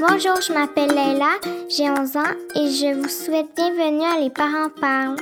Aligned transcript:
Bonjour, 0.00 0.40
je 0.40 0.52
m'appelle 0.52 0.90
Leila, 0.90 1.38
j'ai 1.68 1.88
11 1.88 2.16
ans 2.16 2.34
et 2.56 2.68
je 2.68 2.94
vous 2.94 3.08
souhaite 3.08 3.54
bienvenue 3.54 4.02
à 4.04 4.20
Les 4.20 4.30
Parents 4.30 4.70
Parlent. 4.80 5.16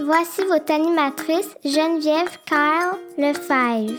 Voici 0.00 0.42
votre 0.48 0.72
animatrice 0.72 1.56
Geneviève 1.64 2.38
Kyle 2.46 2.98
Lefebvre. 3.18 3.98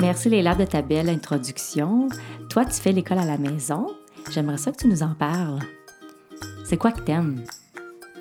Merci 0.00 0.30
Leila 0.30 0.54
de 0.54 0.64
ta 0.64 0.80
belle 0.80 1.08
introduction. 1.10 2.08
Toi, 2.48 2.64
tu 2.64 2.80
fais 2.80 2.92
l'école 2.92 3.18
à 3.18 3.26
la 3.26 3.36
maison. 3.36 3.88
J'aimerais 4.30 4.58
ça 4.58 4.72
que 4.72 4.78
tu 4.78 4.88
nous 4.88 5.02
en 5.02 5.14
parles. 5.14 5.58
C'est 6.64 6.76
quoi 6.76 6.92
que 6.92 7.00
t'aimes? 7.00 7.44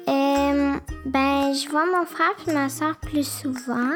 Euh, 0.10 0.74
ben, 1.06 1.54
je 1.54 1.70
vois 1.70 1.86
mon 1.86 2.06
frère 2.06 2.36
et 2.48 2.54
ma 2.54 2.70
soeur 2.70 2.98
plus 2.98 3.28
souvent. 3.28 3.92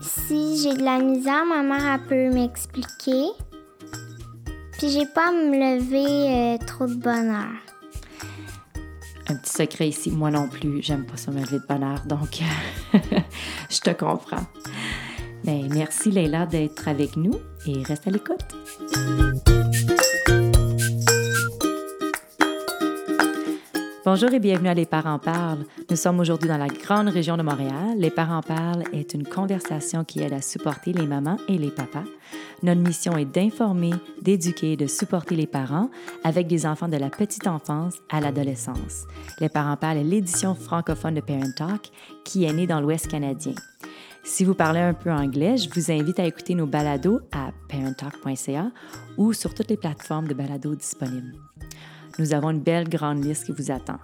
Si 0.00 0.62
j'ai 0.62 0.74
de 0.74 0.82
la 0.82 0.98
misère, 0.98 1.44
ma 1.44 1.62
mère 1.62 1.94
elle 1.94 2.02
peut 2.08 2.34
m'expliquer. 2.34 3.26
Puis 4.78 4.90
j'ai 4.90 5.06
pas 5.06 5.28
à 5.28 5.32
me 5.32 5.76
lever 5.76 6.56
euh, 6.56 6.66
trop 6.66 6.86
de 6.86 6.94
bonne 6.94 7.30
heure. 7.30 7.68
Un 9.28 9.36
petit 9.36 9.52
secret 9.52 9.88
ici, 9.88 10.10
moi 10.10 10.30
non 10.30 10.48
plus, 10.48 10.82
j'aime 10.82 11.04
pas 11.04 11.16
ça 11.16 11.30
me 11.30 11.40
lever 11.40 11.58
de 11.58 11.66
bonne 11.68 11.82
heure, 11.82 12.02
donc 12.06 12.40
je 13.70 13.80
te 13.80 13.90
comprends. 13.90 14.46
Ben, 15.44 15.68
merci 15.72 16.10
Leila 16.10 16.46
d'être 16.46 16.88
avec 16.88 17.16
nous 17.16 17.34
et 17.66 17.82
reste 17.82 18.06
à 18.06 18.10
l'écoute. 18.10 18.44
Bonjour 24.10 24.32
et 24.32 24.40
bienvenue 24.40 24.70
à 24.70 24.74
Les 24.74 24.86
Parents 24.86 25.18
Parlent. 25.18 25.66
Nous 25.90 25.96
sommes 25.96 26.18
aujourd'hui 26.18 26.48
dans 26.48 26.56
la 26.56 26.68
grande 26.68 27.08
région 27.08 27.36
de 27.36 27.42
Montréal. 27.42 27.98
Les 27.98 28.10
Parents 28.10 28.40
Parlent 28.40 28.84
est 28.94 29.12
une 29.12 29.28
conversation 29.28 30.02
qui 30.02 30.22
aide 30.22 30.32
à 30.32 30.40
supporter 30.40 30.94
les 30.94 31.06
mamans 31.06 31.36
et 31.46 31.58
les 31.58 31.70
papas. 31.70 32.04
Notre 32.62 32.80
mission 32.80 33.18
est 33.18 33.26
d'informer, 33.26 33.90
d'éduquer 34.22 34.72
et 34.72 34.76
de 34.78 34.86
supporter 34.86 35.36
les 35.36 35.46
parents 35.46 35.90
avec 36.24 36.46
des 36.46 36.64
enfants 36.64 36.88
de 36.88 36.96
la 36.96 37.10
petite 37.10 37.46
enfance 37.46 37.96
à 38.08 38.22
l'adolescence. 38.22 39.04
Les 39.40 39.50
Parents 39.50 39.76
Parlent 39.76 39.98
est 39.98 40.04
l'édition 40.04 40.54
francophone 40.54 41.16
de 41.16 41.20
Parent 41.20 41.52
Talk 41.54 41.90
qui 42.24 42.44
est 42.44 42.52
née 42.54 42.66
dans 42.66 42.80
l'Ouest 42.80 43.08
canadien. 43.08 43.52
Si 44.24 44.42
vous 44.42 44.54
parlez 44.54 44.80
un 44.80 44.94
peu 44.94 45.12
anglais, 45.12 45.58
je 45.58 45.68
vous 45.68 45.92
invite 45.92 46.18
à 46.18 46.24
écouter 46.24 46.54
nos 46.54 46.66
balados 46.66 47.20
à 47.30 47.50
parenttalk.ca 47.68 48.70
ou 49.18 49.34
sur 49.34 49.52
toutes 49.52 49.68
les 49.68 49.76
plateformes 49.76 50.28
de 50.28 50.34
balados 50.34 50.76
disponibles. 50.76 51.34
Nous 52.18 52.34
avons 52.34 52.50
une 52.50 52.60
belle 52.60 52.88
grande 52.88 53.24
liste 53.24 53.44
qui 53.44 53.52
vous 53.52 53.70
attend. 53.70 53.98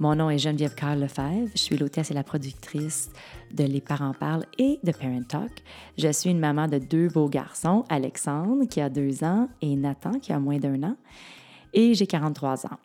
Mon 0.00 0.14
nom 0.14 0.28
est 0.28 0.38
Geneviève 0.38 0.74
Carl 0.74 1.00
Lefebvre. 1.00 1.48
Je 1.54 1.60
suis 1.60 1.78
l'hôtesse 1.78 2.10
et 2.10 2.14
la 2.14 2.22
productrice 2.22 3.10
de 3.50 3.64
Les 3.64 3.80
Parents 3.80 4.12
Parlent 4.12 4.44
et 4.58 4.78
de 4.84 4.92
Parent 4.92 5.22
Talk. 5.26 5.50
Je 5.96 6.12
suis 6.12 6.30
une 6.30 6.38
maman 6.38 6.68
de 6.68 6.78
deux 6.78 7.08
beaux 7.08 7.28
garçons, 7.28 7.84
Alexandre 7.88 8.66
qui 8.68 8.82
a 8.82 8.90
deux 8.90 9.24
ans 9.24 9.48
et 9.62 9.74
Nathan 9.76 10.12
qui 10.20 10.32
a 10.32 10.38
moins 10.38 10.58
d'un 10.58 10.82
an. 10.82 10.96
Et 11.72 11.94
j'ai 11.94 12.06
43 12.06 12.66
ans. 12.66 12.78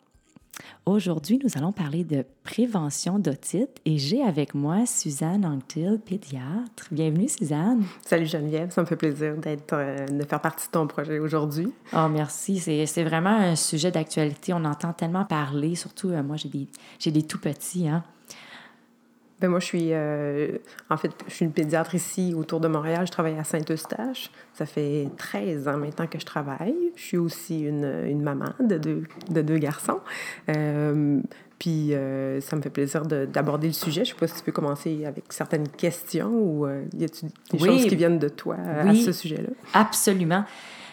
Aujourd'hui, 0.86 1.40
nous 1.42 1.50
allons 1.56 1.72
parler 1.72 2.04
de 2.04 2.24
prévention 2.42 3.18
d'otite 3.18 3.80
et 3.84 3.96
j'ai 3.96 4.22
avec 4.22 4.54
moi 4.54 4.86
Suzanne 4.86 5.44
Anctil, 5.44 5.98
pédiatre. 6.04 6.88
Bienvenue, 6.90 7.28
Suzanne. 7.28 7.84
Salut 8.04 8.26
Geneviève, 8.26 8.70
ça 8.70 8.82
me 8.82 8.86
fait 8.86 8.96
plaisir 8.96 9.36
d'être, 9.36 9.72
euh, 9.72 10.06
de 10.06 10.24
faire 10.24 10.40
partie 10.40 10.66
de 10.66 10.72
ton 10.72 10.86
projet 10.86 11.18
aujourd'hui. 11.18 11.72
Oh, 11.94 12.08
merci. 12.10 12.58
C'est, 12.58 12.86
c'est 12.86 13.04
vraiment 13.04 13.30
un 13.30 13.56
sujet 13.56 13.90
d'actualité. 13.90 14.52
On 14.52 14.64
entend 14.64 14.92
tellement 14.92 15.24
parler, 15.24 15.74
surtout 15.74 16.10
euh, 16.10 16.22
moi, 16.22 16.36
j'ai 16.36 16.50
des, 16.50 16.68
j'ai 16.98 17.10
des 17.10 17.22
tout 17.22 17.40
petits. 17.40 17.88
Hein? 17.88 18.04
Ben 19.40 19.48
moi, 19.48 19.58
je 19.58 19.64
suis, 19.66 19.88
euh, 19.92 20.58
en 20.90 20.96
fait, 20.96 21.10
je 21.26 21.34
suis 21.34 21.44
une 21.44 21.52
pédiatre 21.52 21.94
ici 21.94 22.34
autour 22.36 22.60
de 22.60 22.68
Montréal. 22.68 23.04
Je 23.06 23.10
travaille 23.12 23.36
à 23.38 23.44
Saint-Eustache. 23.44 24.30
Ça 24.52 24.64
fait 24.64 25.08
13 25.16 25.66
ans 25.68 25.76
maintenant 25.76 26.06
que 26.06 26.18
je 26.20 26.24
travaille. 26.24 26.74
Je 26.94 27.02
suis 27.02 27.16
aussi 27.16 27.62
une, 27.62 27.84
une 28.06 28.22
maman 28.22 28.50
de 28.60 28.78
deux, 28.78 29.02
de 29.30 29.42
deux 29.42 29.58
garçons. 29.58 29.98
Euh, 30.48 31.20
puis 31.58 31.94
euh, 31.94 32.40
ça 32.40 32.54
me 32.56 32.62
fait 32.62 32.70
plaisir 32.70 33.04
de, 33.06 33.26
d'aborder 33.26 33.66
le 33.66 33.72
sujet. 33.72 34.04
Je 34.04 34.10
ne 34.10 34.14
sais 34.14 34.20
pas 34.20 34.26
si 34.28 34.36
tu 34.36 34.42
peux 34.44 34.52
commencer 34.52 35.04
avec 35.04 35.24
certaines 35.32 35.68
questions 35.68 36.30
ou 36.30 36.66
y 36.96 37.04
a-t-il 37.04 37.28
des 37.58 37.62
Oui. 37.64 37.66
choses 37.80 37.86
qui 37.86 37.96
viennent 37.96 38.18
de 38.20 38.28
toi 38.28 38.56
à 38.56 38.94
ce 38.94 39.12
sujet-là? 39.12 39.50
Absolument. 39.72 40.44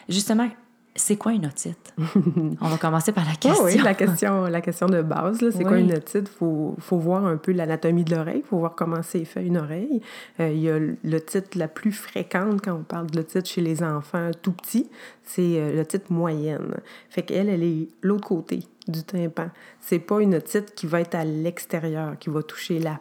Justement, 0.09 0.49
c'est 0.95 1.15
quoi 1.15 1.31
une 1.31 1.45
otite? 1.45 1.93
On 2.61 2.67
va 2.67 2.77
commencer 2.77 3.13
par 3.13 3.25
la 3.25 3.35
question. 3.35 3.63
Ah 3.65 3.65
oui, 3.65 3.77
la 3.77 3.93
question, 3.93 4.43
la 4.45 4.61
question 4.61 4.87
de 4.87 5.01
base, 5.01 5.37
c'est 5.51 5.63
quoi 5.63 5.77
une 5.77 5.93
otite? 5.93 6.29
Il 6.33 6.37
faut, 6.37 6.75
faut 6.79 6.97
voir 6.97 7.25
un 7.25 7.37
peu 7.37 7.53
l'anatomie 7.53 8.03
de 8.03 8.13
l'oreille, 8.13 8.41
il 8.43 8.47
faut 8.47 8.57
voir 8.57 8.75
comment 8.75 9.01
c'est 9.01 9.23
fait 9.23 9.45
une 9.45 9.57
oreille. 9.57 10.01
Euh, 10.39 10.49
il 10.49 10.59
y 10.59 10.69
a 10.69 10.77
l'otite 11.03 11.55
la 11.55 11.69
plus 11.69 11.93
fréquente 11.93 12.61
quand 12.61 12.73
on 12.73 12.83
parle 12.83 13.07
de 13.07 13.17
l'otite 13.17 13.47
chez 13.47 13.61
les 13.61 13.83
enfants 13.83 14.31
tout 14.41 14.51
petits, 14.51 14.89
c'est 15.23 15.59
euh, 15.59 15.73
l'otite 15.75 16.09
moyenne. 16.09 16.75
Fait 17.09 17.21
qu'elle, 17.21 17.47
elle 17.47 17.63
est 17.63 17.87
l'autre 18.01 18.27
côté 18.27 18.59
du 18.87 19.03
tympan. 19.03 19.49
C'est 19.79 19.99
pas 19.99 20.21
une 20.21 20.35
otite 20.35 20.75
qui 20.75 20.87
va 20.87 20.99
être 20.99 21.15
à 21.15 21.23
l'extérieur, 21.23 22.17
qui 22.19 22.29
va 22.29 22.43
toucher 22.43 22.79
la 22.79 22.99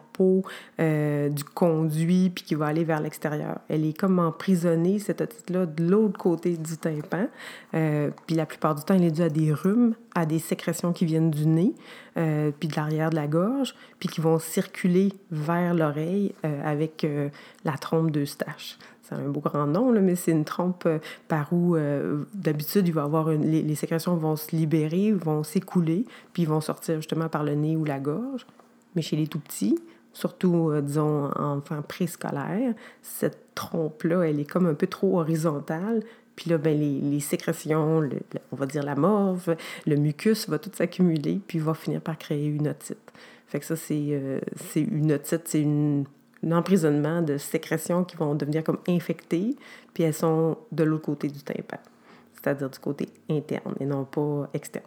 euh, 0.78 1.28
du 1.28 1.44
conduit 1.44 2.30
puis 2.34 2.44
qui 2.44 2.54
va 2.54 2.66
aller 2.66 2.84
vers 2.84 3.00
l'extérieur. 3.00 3.58
Elle 3.68 3.84
est 3.86 3.98
comme 3.98 4.18
emprisonnée, 4.18 4.98
cette 4.98 5.20
otite-là, 5.20 5.66
de 5.66 5.84
l'autre 5.84 6.18
côté 6.18 6.56
du 6.56 6.76
tympan. 6.76 7.26
Euh, 7.74 8.10
puis 8.26 8.36
la 8.36 8.46
plupart 8.46 8.74
du 8.74 8.82
temps, 8.82 8.94
elle 8.94 9.04
est 9.04 9.10
due 9.10 9.22
à 9.22 9.28
des 9.28 9.52
rhumes, 9.52 9.94
à 10.14 10.26
des 10.26 10.38
sécrétions 10.38 10.92
qui 10.92 11.06
viennent 11.06 11.30
du 11.30 11.46
nez, 11.46 11.74
euh, 12.16 12.50
puis 12.58 12.68
de 12.68 12.76
l'arrière 12.76 13.10
de 13.10 13.16
la 13.16 13.26
gorge, 13.26 13.74
puis 13.98 14.08
qui 14.08 14.20
vont 14.20 14.38
circuler 14.38 15.12
vers 15.30 15.74
l'oreille 15.74 16.34
avec 16.42 17.06
la 17.64 17.72
trompe 17.72 18.10
d'Eustache. 18.10 18.78
C'est 19.02 19.14
un 19.14 19.28
beau 19.28 19.40
grand 19.40 19.66
nom, 19.66 19.90
là, 19.90 20.00
mais 20.00 20.16
c'est 20.16 20.30
une 20.30 20.44
trompe 20.44 20.88
par 21.28 21.52
où, 21.52 21.76
d'habitude, 22.34 22.86
il 22.88 22.94
va 22.94 23.02
avoir 23.04 23.30
les, 23.30 23.62
les 23.62 23.74
sécrétions 23.74 24.16
vont 24.16 24.36
se 24.36 24.54
libérer, 24.54 25.12
vont 25.12 25.42
s'écouler, 25.42 26.04
puis 26.32 26.44
vont 26.44 26.60
sortir 26.60 26.96
justement 26.96 27.28
par 27.28 27.44
le 27.44 27.54
nez 27.54 27.76
ou 27.76 27.84
la 27.84 27.98
gorge. 27.98 28.46
Mais 28.94 29.02
chez 29.02 29.16
les 29.16 29.26
tout 29.26 29.38
petits, 29.38 29.78
surtout, 30.12 30.70
euh, 30.70 30.80
disons, 30.80 31.30
enfants 31.36 31.82
préscolaires, 31.82 32.74
cette 33.02 33.54
trompe-là, 33.54 34.22
elle 34.22 34.40
est 34.40 34.50
comme 34.50 34.66
un 34.66 34.74
peu 34.74 34.86
trop 34.86 35.20
horizontale. 35.20 36.02
Puis 36.36 36.50
là, 36.50 36.58
ben, 36.58 36.78
les, 36.78 37.20
sécrétions, 37.20 38.08
on 38.50 38.56
va 38.56 38.66
dire 38.66 38.82
la 38.82 38.94
morve, 38.94 39.56
le 39.86 39.96
mucus 39.96 40.48
va 40.48 40.58
tout 40.58 40.70
s'accumuler, 40.72 41.40
puis 41.46 41.58
va 41.58 41.74
finir 41.74 42.00
par 42.00 42.16
créer 42.16 42.46
une 42.46 42.68
otite. 42.68 43.12
Fait 43.46 43.60
que 43.60 43.66
ça, 43.66 43.76
c'est 43.76 44.06
euh, 44.10 44.40
une 44.76 45.12
otite, 45.12 45.42
c'est 45.46 45.64
un 45.64 46.52
emprisonnement 46.52 47.20
de 47.20 47.36
sécrétions 47.36 48.04
qui 48.04 48.16
vont 48.16 48.34
devenir 48.34 48.64
comme 48.64 48.78
infectées, 48.88 49.56
puis 49.92 50.04
elles 50.04 50.14
sont 50.14 50.56
de 50.72 50.84
l'autre 50.84 51.04
côté 51.04 51.28
du 51.28 51.42
tympan, 51.42 51.78
c'est-à-dire 52.32 52.70
du 52.70 52.78
côté 52.78 53.08
interne 53.28 53.74
et 53.80 53.84
non 53.84 54.04
pas 54.04 54.48
externe. 54.54 54.86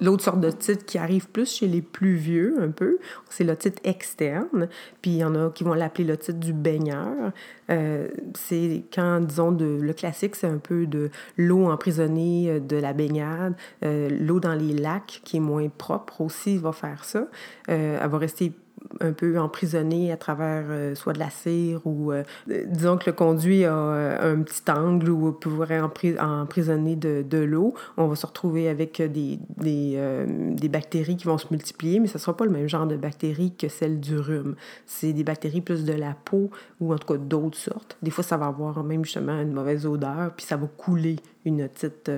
L'autre 0.00 0.22
sorte 0.22 0.40
d'otite 0.40 0.84
qui 0.84 0.96
arrive 0.98 1.28
plus 1.28 1.56
chez 1.56 1.66
les 1.66 1.82
plus 1.82 2.14
vieux, 2.14 2.56
un 2.60 2.70
peu, 2.70 2.98
c'est 3.28 3.44
l'otite 3.44 3.80
externe. 3.84 4.68
Puis 5.02 5.12
il 5.12 5.16
y 5.18 5.24
en 5.24 5.34
a 5.34 5.50
qui 5.50 5.64
vont 5.64 5.74
l'appeler 5.74 6.04
l'otite 6.04 6.38
du 6.38 6.52
baigneur. 6.52 7.32
Euh, 7.70 8.08
c'est 8.34 8.84
quand, 8.94 9.20
disons, 9.20 9.52
de, 9.52 9.78
le 9.80 9.92
classique, 9.92 10.36
c'est 10.36 10.46
un 10.46 10.58
peu 10.58 10.86
de 10.86 11.10
l'eau 11.36 11.66
emprisonnée 11.66 12.48
euh, 12.48 12.60
de 12.60 12.76
la 12.76 12.92
baignade. 12.92 13.54
Euh, 13.84 14.08
l'eau 14.08 14.40
dans 14.40 14.54
les 14.54 14.72
lacs, 14.72 15.20
qui 15.24 15.38
est 15.38 15.40
moins 15.40 15.68
propre 15.68 16.20
aussi, 16.20 16.58
va 16.58 16.72
faire 16.72 17.04
ça. 17.04 17.26
Euh, 17.68 17.98
elle 18.00 18.08
va 18.08 18.18
rester 18.18 18.52
un 19.00 19.12
peu 19.12 19.38
emprisonnée 19.38 20.12
à 20.12 20.16
travers 20.16 20.64
euh, 20.68 20.94
soit 20.94 21.12
de 21.12 21.18
la 21.18 21.30
cire 21.30 21.80
ou 21.84 22.12
euh, 22.12 22.22
disons 22.46 22.96
que 22.98 23.10
le 23.10 23.12
conduit 23.12 23.64
a 23.64 23.74
euh, 23.74 24.34
un 24.34 24.42
petit 24.42 24.62
angle 24.70 25.10
où 25.10 25.28
on 25.28 25.32
pourrait 25.32 25.80
empri- 25.80 26.20
emprisonner 26.20 26.96
de, 26.96 27.22
de 27.22 27.38
l'eau, 27.38 27.74
on 27.96 28.06
va 28.06 28.16
se 28.16 28.26
retrouver 28.26 28.68
avec 28.68 29.00
des, 29.00 29.38
des, 29.56 29.98
des 30.26 30.68
bactéries 30.68 31.16
qui 31.16 31.26
vont 31.26 31.38
se 31.38 31.46
multiplier, 31.50 32.00
mais 32.00 32.06
ce 32.06 32.18
ne 32.18 32.20
sera 32.20 32.36
pas 32.36 32.44
le 32.44 32.50
même 32.50 32.68
genre 32.68 32.86
de 32.86 32.96
bactéries 32.96 33.54
que 33.56 33.68
celle 33.68 34.00
du 34.00 34.18
rhume. 34.18 34.54
C'est 34.86 35.12
des 35.12 35.24
bactéries 35.24 35.60
plus 35.60 35.84
de 35.84 35.92
la 35.92 36.14
peau 36.24 36.50
ou 36.80 36.92
en 36.92 36.98
tout 36.98 37.14
cas 37.14 37.18
d'autres 37.18 37.58
sortes. 37.58 37.96
Des 38.02 38.10
fois, 38.10 38.24
ça 38.24 38.36
va 38.36 38.46
avoir 38.46 38.82
même 38.84 39.04
justement 39.04 39.40
une 39.40 39.52
mauvaise 39.52 39.86
odeur, 39.86 40.32
puis 40.36 40.46
ça 40.46 40.56
va 40.56 40.66
couler 40.66 41.16
une 41.44 41.62
otite 41.62 42.10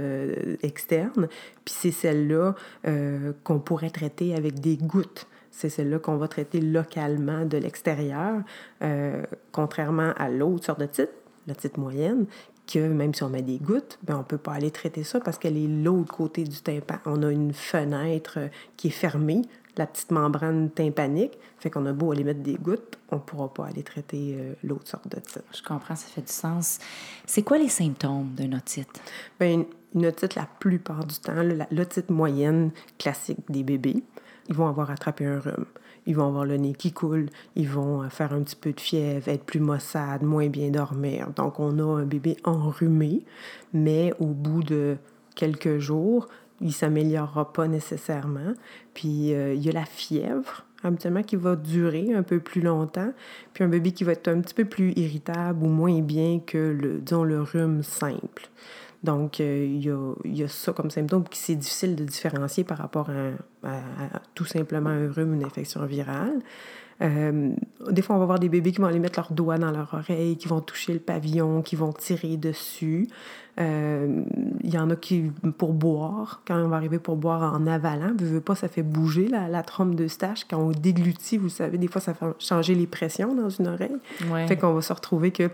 externe. 0.62 1.28
Puis 1.64 1.74
c'est 1.76 1.90
celle-là 1.90 2.54
euh, 2.86 3.32
qu'on 3.44 3.58
pourrait 3.58 3.90
traiter 3.90 4.34
avec 4.34 4.60
des 4.60 4.76
gouttes. 4.76 5.26
C'est 5.50 5.68
celle-là 5.68 5.98
qu'on 5.98 6.16
va 6.16 6.28
traiter 6.28 6.60
localement 6.60 7.44
de 7.44 7.58
l'extérieur, 7.58 8.42
euh, 8.82 9.24
contrairement 9.52 10.12
à 10.16 10.28
l'autre 10.28 10.64
sorte 10.64 10.80
de 10.80 10.86
titre, 10.86 11.12
la 11.46 11.54
titre 11.54 11.80
moyenne, 11.80 12.26
que 12.66 12.78
même 12.78 13.12
si 13.14 13.22
on 13.22 13.28
met 13.28 13.42
des 13.42 13.58
gouttes, 13.58 13.98
ben, 14.02 14.14
on 14.14 14.18
ne 14.18 14.24
peut 14.24 14.38
pas 14.38 14.52
aller 14.52 14.70
traiter 14.70 15.02
ça 15.02 15.20
parce 15.20 15.38
qu'elle 15.38 15.56
est 15.56 15.66
l'autre 15.66 16.14
côté 16.14 16.44
du 16.44 16.60
tympan. 16.60 16.98
On 17.04 17.22
a 17.22 17.30
une 17.30 17.52
fenêtre 17.52 18.34
euh, 18.38 18.48
qui 18.76 18.88
est 18.88 18.92
fermée, 18.92 19.42
la 19.76 19.86
petite 19.86 20.10
membrane 20.10 20.70
tympanique, 20.70 21.38
fait 21.58 21.70
qu'on 21.70 21.86
a 21.86 21.92
beau 21.92 22.12
aller 22.12 22.24
mettre 22.24 22.40
des 22.40 22.54
gouttes, 22.54 22.98
on 23.10 23.16
ne 23.16 23.20
pourra 23.20 23.52
pas 23.52 23.66
aller 23.66 23.82
traiter 23.82 24.36
euh, 24.38 24.54
l'autre 24.62 24.88
sorte 24.88 25.08
de 25.08 25.18
titre. 25.20 25.42
Je 25.54 25.62
comprends, 25.62 25.96
ça 25.96 26.06
fait 26.06 26.20
du 26.22 26.32
sens. 26.32 26.78
C'est 27.26 27.42
quoi 27.42 27.58
les 27.58 27.68
symptômes 27.68 28.34
d'une 28.36 28.54
otite? 28.54 29.00
Ben, 29.38 29.64
une 29.94 30.06
otite, 30.06 30.36
la 30.36 30.46
plupart 30.58 31.04
du 31.04 31.16
temps, 31.16 31.42
l'otite 31.70 32.10
moyenne 32.10 32.70
classique 32.98 33.40
des 33.48 33.64
bébés, 33.64 34.04
ils 34.50 34.56
vont 34.56 34.68
avoir 34.68 34.90
attrapé 34.90 35.24
un 35.24 35.38
rhume. 35.38 35.64
ils 36.06 36.14
vont 36.14 36.26
avoir 36.26 36.44
le 36.44 36.56
nez 36.56 36.74
qui 36.74 36.92
coule, 36.92 37.30
ils 37.56 37.68
vont 37.68 38.08
faire 38.10 38.32
un 38.32 38.42
petit 38.42 38.56
peu 38.56 38.72
de 38.72 38.80
fièvre, 38.80 39.28
être 39.28 39.44
plus 39.44 39.60
maussade, 39.60 40.22
moins 40.22 40.48
bien 40.48 40.70
dormir. 40.70 41.28
Donc, 41.36 41.60
on 41.60 41.78
a 41.78 42.00
un 42.00 42.04
bébé 42.04 42.36
enrhumé, 42.44 43.22
mais 43.72 44.12
au 44.18 44.26
bout 44.26 44.62
de 44.62 44.96
quelques 45.36 45.78
jours, 45.78 46.28
il 46.60 46.72
s'améliorera 46.72 47.52
pas 47.52 47.68
nécessairement. 47.68 48.52
Puis, 48.92 49.30
il 49.30 49.64
y 49.64 49.68
a 49.68 49.72
la 49.72 49.86
fièvre 49.86 50.64
habituellement 50.82 51.22
qui 51.22 51.36
va 51.36 51.56
durer 51.56 52.12
un 52.14 52.22
peu 52.22 52.40
plus 52.40 52.60
longtemps, 52.60 53.12
puis 53.52 53.64
un 53.64 53.68
bébé 53.68 53.92
qui 53.92 54.04
va 54.04 54.12
être 54.12 54.28
un 54.28 54.40
petit 54.40 54.54
peu 54.54 54.64
plus 54.64 54.92
irritable 54.96 55.64
ou 55.64 55.68
moins 55.68 56.00
bien 56.00 56.40
que 56.44 56.58
le, 56.58 56.98
disons, 56.98 57.24
le 57.24 57.42
rhume 57.42 57.82
simple. 57.82 58.48
Donc, 59.02 59.40
euh, 59.40 59.64
il, 59.66 59.84
y 59.84 59.90
a, 59.90 60.12
y, 60.24 60.42
a, 60.42 60.48
ça 60.48 60.72
comme 60.72 60.90
symptôme 60.90 61.24
qui 61.24 61.38
c'est 61.38 61.54
difficile 61.54 61.96
de 61.96 62.04
différencier 62.04 62.64
par 62.64 62.78
rapport 62.78 63.08
à, 63.10 64.20
tout 64.34 64.44
simplement 64.44 64.90
un 64.90 65.10
rhume, 65.10 65.34
une 65.34 65.44
infection 65.44 65.84
virale. 65.86 66.40
Euh, 67.02 67.52
des 67.90 68.02
fois, 68.02 68.16
on 68.16 68.18
va 68.18 68.26
voir 68.26 68.38
des 68.38 68.50
bébés 68.50 68.72
qui 68.72 68.80
vont 68.80 68.86
aller 68.86 68.98
mettre 68.98 69.18
leurs 69.18 69.32
doigts 69.32 69.56
dans 69.56 69.70
leur 69.70 69.94
oreille, 69.94 70.36
qui 70.36 70.48
vont 70.48 70.60
toucher 70.60 70.92
le 70.92 70.98
pavillon, 70.98 71.62
qui 71.62 71.76
vont 71.76 71.92
tirer 71.92 72.36
dessus. 72.36 73.08
Euh, 73.58 74.22
il 74.62 74.70
y 74.70 74.78
en 74.78 74.90
a 74.90 74.96
qui, 74.96 75.30
pour 75.56 75.72
boire, 75.72 76.42
quand 76.46 76.62
on 76.62 76.68
va 76.68 76.76
arriver 76.76 76.98
pour 76.98 77.16
boire 77.16 77.54
en 77.54 77.66
avalant, 77.66 78.10
ne 78.10 78.24
veux 78.26 78.40
pas, 78.40 78.54
ça 78.54 78.68
fait 78.68 78.82
bouger 78.82 79.28
la, 79.28 79.48
la 79.48 79.62
trompe 79.62 79.94
de 79.94 80.08
stache. 80.08 80.44
Quand 80.44 80.58
on 80.58 80.72
déglutit, 80.72 81.38
vous 81.38 81.48
savez, 81.48 81.78
des 81.78 81.88
fois, 81.88 82.02
ça 82.02 82.12
fait 82.12 82.26
changer 82.38 82.74
les 82.74 82.86
pressions 82.86 83.34
dans 83.34 83.48
une 83.48 83.68
oreille. 83.68 83.96
Fait 84.46 84.56
qu'on 84.58 84.74
va 84.74 84.82
se 84.82 84.92
retrouver 84.92 85.30
que 85.30 85.50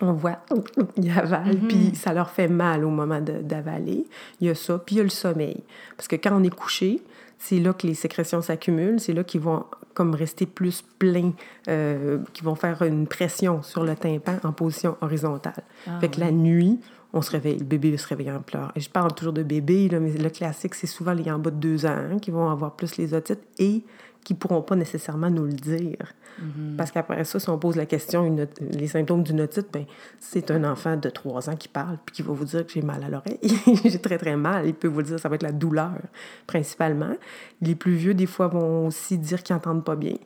on 0.00 0.12
voit, 0.12 0.38
ils 0.96 1.10
avalent, 1.10 1.52
mm-hmm. 1.52 1.68
puis 1.68 1.94
ça 1.94 2.12
leur 2.12 2.30
fait 2.30 2.48
mal 2.48 2.84
au 2.84 2.90
moment 2.90 3.20
d'avaler. 3.20 4.06
Il 4.40 4.46
y 4.46 4.50
a 4.50 4.54
ça, 4.54 4.78
puis 4.78 4.96
il 4.96 4.98
y 4.98 5.00
a 5.00 5.04
le 5.04 5.10
sommeil. 5.10 5.62
Parce 5.96 6.08
que 6.08 6.16
quand 6.16 6.38
on 6.38 6.42
est 6.42 6.54
couché, 6.54 7.02
c'est 7.38 7.58
là 7.58 7.72
que 7.72 7.86
les 7.86 7.94
sécrétions 7.94 8.42
s'accumulent, 8.42 9.00
c'est 9.00 9.12
là 9.12 9.24
qu'ils 9.24 9.40
vont 9.40 9.64
comme 9.94 10.14
rester 10.14 10.46
plus 10.46 10.84
pleins, 10.98 11.32
euh, 11.68 12.18
qui 12.32 12.44
vont 12.44 12.54
faire 12.54 12.82
une 12.82 13.06
pression 13.06 13.62
sur 13.62 13.84
le 13.84 13.96
tympan 13.96 14.36
en 14.44 14.52
position 14.52 14.96
horizontale. 15.00 15.64
Ah 15.86 15.98
fait 16.00 16.08
que 16.08 16.20
la 16.20 16.30
nuit, 16.30 16.78
on 17.12 17.22
se 17.22 17.30
réveille, 17.30 17.58
le 17.58 17.64
bébé 17.64 17.96
se 17.96 18.06
réveille 18.06 18.30
en 18.30 18.40
pleurs. 18.40 18.70
Et 18.76 18.80
je 18.80 18.90
parle 18.90 19.12
toujours 19.14 19.32
de 19.32 19.42
bébé, 19.42 19.88
mais 20.00 20.12
le 20.12 20.30
classique, 20.30 20.74
c'est 20.74 20.86
souvent 20.86 21.14
les 21.14 21.30
en 21.30 21.38
bas 21.38 21.50
de 21.50 21.56
deux 21.56 21.86
ans 21.86 21.96
hein, 22.12 22.18
qui 22.20 22.30
vont 22.30 22.50
avoir 22.50 22.76
plus 22.76 22.96
les 22.96 23.14
otites 23.14 23.42
et 23.58 23.82
qui 24.24 24.34
ne 24.34 24.38
pourront 24.38 24.62
pas 24.62 24.76
nécessairement 24.76 25.30
nous 25.30 25.44
le 25.44 25.52
dire. 25.52 25.96
Mm-hmm. 26.40 26.76
Parce 26.76 26.90
qu'après 26.90 27.24
ça, 27.24 27.40
si 27.40 27.48
on 27.48 27.58
pose 27.58 27.76
la 27.76 27.86
question, 27.86 28.36
les 28.60 28.86
symptômes 28.86 29.22
d'une 29.22 29.40
otite, 29.40 29.68
ben, 29.72 29.84
c'est 30.20 30.50
un 30.50 30.64
enfant 30.64 30.96
de 30.96 31.08
trois 31.08 31.48
ans 31.48 31.56
qui 31.56 31.68
parle 31.68 31.98
puis 32.04 32.16
qui 32.16 32.22
va 32.22 32.32
vous 32.32 32.44
dire 32.44 32.66
que 32.66 32.72
j'ai 32.72 32.82
mal 32.82 33.02
à 33.02 33.08
l'oreille. 33.08 33.38
j'ai 33.84 33.98
très, 33.98 34.18
très 34.18 34.36
mal. 34.36 34.66
Il 34.66 34.74
peut 34.74 34.88
vous 34.88 34.98
le 34.98 35.04
dire, 35.04 35.18
ça 35.18 35.28
va 35.28 35.36
être 35.36 35.42
la 35.42 35.52
douleur, 35.52 35.98
principalement. 36.46 37.14
Les 37.62 37.74
plus 37.74 37.94
vieux, 37.94 38.14
des 38.14 38.26
fois, 38.26 38.48
vont 38.48 38.88
aussi 38.88 39.18
dire 39.18 39.42
qu'ils 39.42 39.56
n'entendent 39.56 39.84
pas 39.84 39.96
bien 39.96 40.16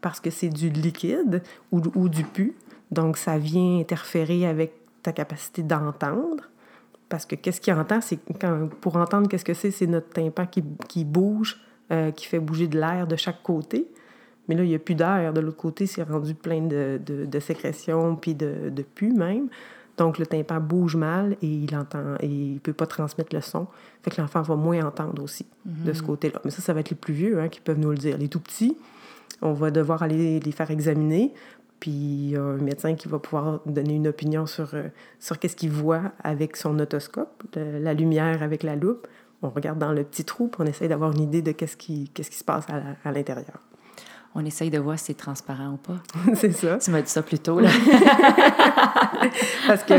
parce 0.00 0.20
que 0.20 0.28
c'est 0.28 0.50
du 0.50 0.68
liquide 0.68 1.42
ou, 1.72 1.80
ou 1.94 2.10
du 2.10 2.24
pu. 2.24 2.54
Donc, 2.90 3.16
ça 3.16 3.38
vient 3.38 3.78
interférer 3.78 4.46
avec 4.46 4.72
ta 5.02 5.12
capacité 5.12 5.62
d'entendre. 5.62 6.44
Parce 7.08 7.24
que 7.24 7.36
qu'est-ce 7.36 7.60
qu'il 7.60 7.72
entend, 7.72 8.00
c'est 8.00 8.18
quand, 8.38 8.68
pour 8.80 8.96
entendre 8.96 9.28
qu'est-ce 9.28 9.44
que 9.44 9.54
c'est, 9.54 9.70
c'est 9.70 9.86
notre 9.86 10.10
tympan 10.10 10.46
qui, 10.46 10.62
qui 10.88 11.04
bouge, 11.04 11.60
euh, 11.94 12.10
qui 12.10 12.26
fait 12.26 12.40
bouger 12.40 12.66
de 12.68 12.78
l'air 12.78 13.06
de 13.06 13.16
chaque 13.16 13.42
côté. 13.42 13.86
Mais 14.48 14.54
là, 14.54 14.62
il 14.64 14.68
n'y 14.68 14.74
a 14.74 14.78
plus 14.78 14.94
d'air. 14.94 15.32
De 15.32 15.40
l'autre 15.40 15.56
côté, 15.56 15.86
c'est 15.86 16.02
rendu 16.02 16.34
plein 16.34 16.60
de, 16.60 17.00
de, 17.04 17.24
de 17.24 17.40
sécrétions 17.40 18.16
puis 18.16 18.34
de, 18.34 18.70
de 18.70 18.82
pu 18.82 19.12
même. 19.12 19.48
Donc, 19.96 20.18
le 20.18 20.26
tympan 20.26 20.60
bouge 20.60 20.96
mal 20.96 21.36
et 21.40 21.46
il 21.46 21.74
entend 21.76 22.16
et 22.20 22.26
il 22.26 22.60
peut 22.60 22.72
pas 22.72 22.86
transmettre 22.86 23.34
le 23.34 23.40
son. 23.40 23.68
Fait 24.02 24.10
que 24.10 24.20
l'enfant 24.20 24.42
va 24.42 24.56
moins 24.56 24.84
entendre 24.84 25.22
aussi 25.22 25.46
de 25.64 25.92
ce 25.92 26.00
mhm. 26.00 26.06
côté-là. 26.06 26.40
Mais 26.44 26.50
ça, 26.50 26.60
ça 26.60 26.72
va 26.74 26.80
être 26.80 26.90
les 26.90 26.96
plus 26.96 27.14
vieux 27.14 27.40
hein, 27.40 27.48
qui 27.48 27.60
peuvent 27.60 27.78
nous 27.78 27.90
le 27.90 27.96
dire. 27.96 28.18
Les 28.18 28.28
tout 28.28 28.40
petits, 28.40 28.76
on 29.40 29.52
va 29.52 29.70
devoir 29.70 30.02
aller 30.02 30.40
les 30.40 30.52
faire 30.52 30.70
examiner 30.70 31.32
puis 31.84 31.90
il 31.90 32.30
y 32.30 32.36
a 32.36 32.42
un 32.42 32.56
médecin 32.56 32.94
qui 32.94 33.08
va 33.08 33.18
pouvoir 33.18 33.60
donner 33.66 33.92
une 33.96 34.08
opinion 34.08 34.46
sur, 34.46 34.70
euh, 34.72 34.88
sur 35.20 35.38
qu'est-ce 35.38 35.54
qu'il 35.54 35.70
voit 35.70 36.12
avec 36.22 36.56
son 36.56 36.78
otoscope, 36.78 37.44
la 37.54 37.92
lumière 37.92 38.42
avec 38.42 38.62
la 38.62 38.74
loupe. 38.74 39.06
On 39.44 39.50
regarde 39.50 39.78
dans 39.78 39.92
le 39.92 40.04
petit 40.04 40.24
trou, 40.24 40.48
puis 40.48 40.62
on 40.62 40.66
essaye 40.66 40.88
d'avoir 40.88 41.12
une 41.12 41.20
idée 41.20 41.42
de 41.42 41.52
qu'est-ce 41.52 41.76
qui, 41.76 42.10
qu'est-ce 42.14 42.30
qui 42.30 42.38
se 42.38 42.44
passe 42.44 42.66
à 43.04 43.12
l'intérieur 43.12 43.60
on 44.36 44.44
essaye 44.44 44.68
de 44.68 44.78
voir 44.78 44.98
si 44.98 45.06
c'est 45.06 45.16
transparent 45.16 45.74
ou 45.74 45.76
pas. 45.76 45.98
c'est 46.34 46.52
ça. 46.52 46.78
Tu 46.78 46.90
m'as 46.90 47.02
dit 47.02 47.10
ça 47.10 47.22
plus 47.22 47.38
tôt, 47.38 47.60
là. 47.60 47.70
Parce 49.66 49.84
que, 49.84 49.94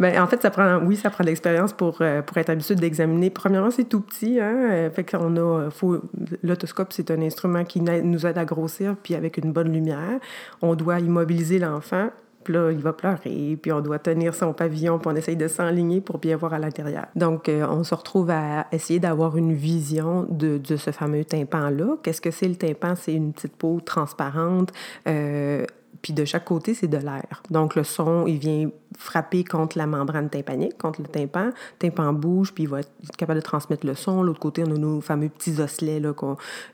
ben, 0.00 0.22
en 0.22 0.26
fait, 0.26 0.40
ça 0.40 0.50
prend, 0.50 0.78
oui, 0.78 0.96
ça 0.96 1.10
prend 1.10 1.22
de 1.22 1.28
l'expérience 1.28 1.74
pour, 1.74 1.98
euh, 2.00 2.22
pour 2.22 2.38
être 2.38 2.48
habitué 2.48 2.74
d'examiner. 2.76 3.28
Premièrement, 3.28 3.70
c'est 3.70 3.84
tout 3.84 4.00
petit, 4.00 4.40
hein. 4.40 4.54
Euh, 4.70 4.90
fait 4.90 5.04
qu'on 5.04 5.36
a, 5.36 5.70
faut, 5.70 6.00
l'autoscope, 6.42 6.94
c'est 6.94 7.10
un 7.10 7.20
instrument 7.20 7.64
qui 7.64 7.80
nous 7.82 8.26
aide 8.26 8.38
à 8.38 8.46
grossir, 8.46 8.96
puis 9.02 9.14
avec 9.14 9.36
une 9.36 9.52
bonne 9.52 9.70
lumière. 9.70 10.18
On 10.62 10.74
doit 10.74 11.00
immobiliser 11.00 11.58
l'enfant 11.58 12.08
là, 12.48 12.70
il 12.70 12.78
va 12.78 12.92
pleurer, 12.92 13.58
puis 13.60 13.72
on 13.72 13.80
doit 13.80 13.98
tenir 13.98 14.34
son 14.34 14.52
pavillon, 14.52 14.98
puis 14.98 15.10
on 15.12 15.16
essaye 15.16 15.36
de 15.36 15.48
s'enligner 15.48 16.00
pour 16.00 16.18
bien 16.18 16.36
voir 16.36 16.54
à 16.54 16.58
l'intérieur. 16.58 17.06
Donc, 17.16 17.48
euh, 17.48 17.66
on 17.68 17.84
se 17.84 17.94
retrouve 17.94 18.30
à 18.30 18.66
essayer 18.72 19.00
d'avoir 19.00 19.36
une 19.36 19.52
vision 19.52 20.26
de, 20.30 20.58
de 20.58 20.76
ce 20.76 20.90
fameux 20.90 21.24
tympan-là. 21.24 21.96
Qu'est-ce 22.02 22.20
que 22.20 22.30
c'est 22.30 22.48
le 22.48 22.56
tympan? 22.56 22.94
C'est 22.96 23.14
une 23.14 23.32
petite 23.32 23.56
peau 23.56 23.80
transparente. 23.84 24.72
Euh, 25.08 25.64
puis 26.02 26.12
de 26.12 26.24
chaque 26.24 26.44
côté, 26.44 26.74
c'est 26.74 26.88
de 26.88 26.98
l'air. 26.98 27.42
Donc, 27.50 27.76
le 27.76 27.84
son, 27.84 28.26
il 28.26 28.38
vient 28.38 28.68
frapper 28.98 29.44
contre 29.44 29.78
la 29.78 29.86
membrane 29.86 30.30
tympanique, 30.30 30.78
contre 30.78 31.02
le 31.02 31.08
tympan. 31.08 31.46
Le 31.46 31.78
tympan 31.78 32.12
bouge, 32.12 32.52
puis 32.52 32.64
il 32.64 32.68
va 32.68 32.80
être 32.80 32.90
capable 33.16 33.40
de 33.40 33.44
transmettre 33.44 33.86
le 33.86 33.94
son. 33.94 34.22
L'autre 34.22 34.40
côté, 34.40 34.62
on 34.66 34.70
a 34.70 34.78
nos 34.78 35.00
fameux 35.00 35.28
petits 35.28 35.60
osselets 35.60 36.00
là, 36.00 36.12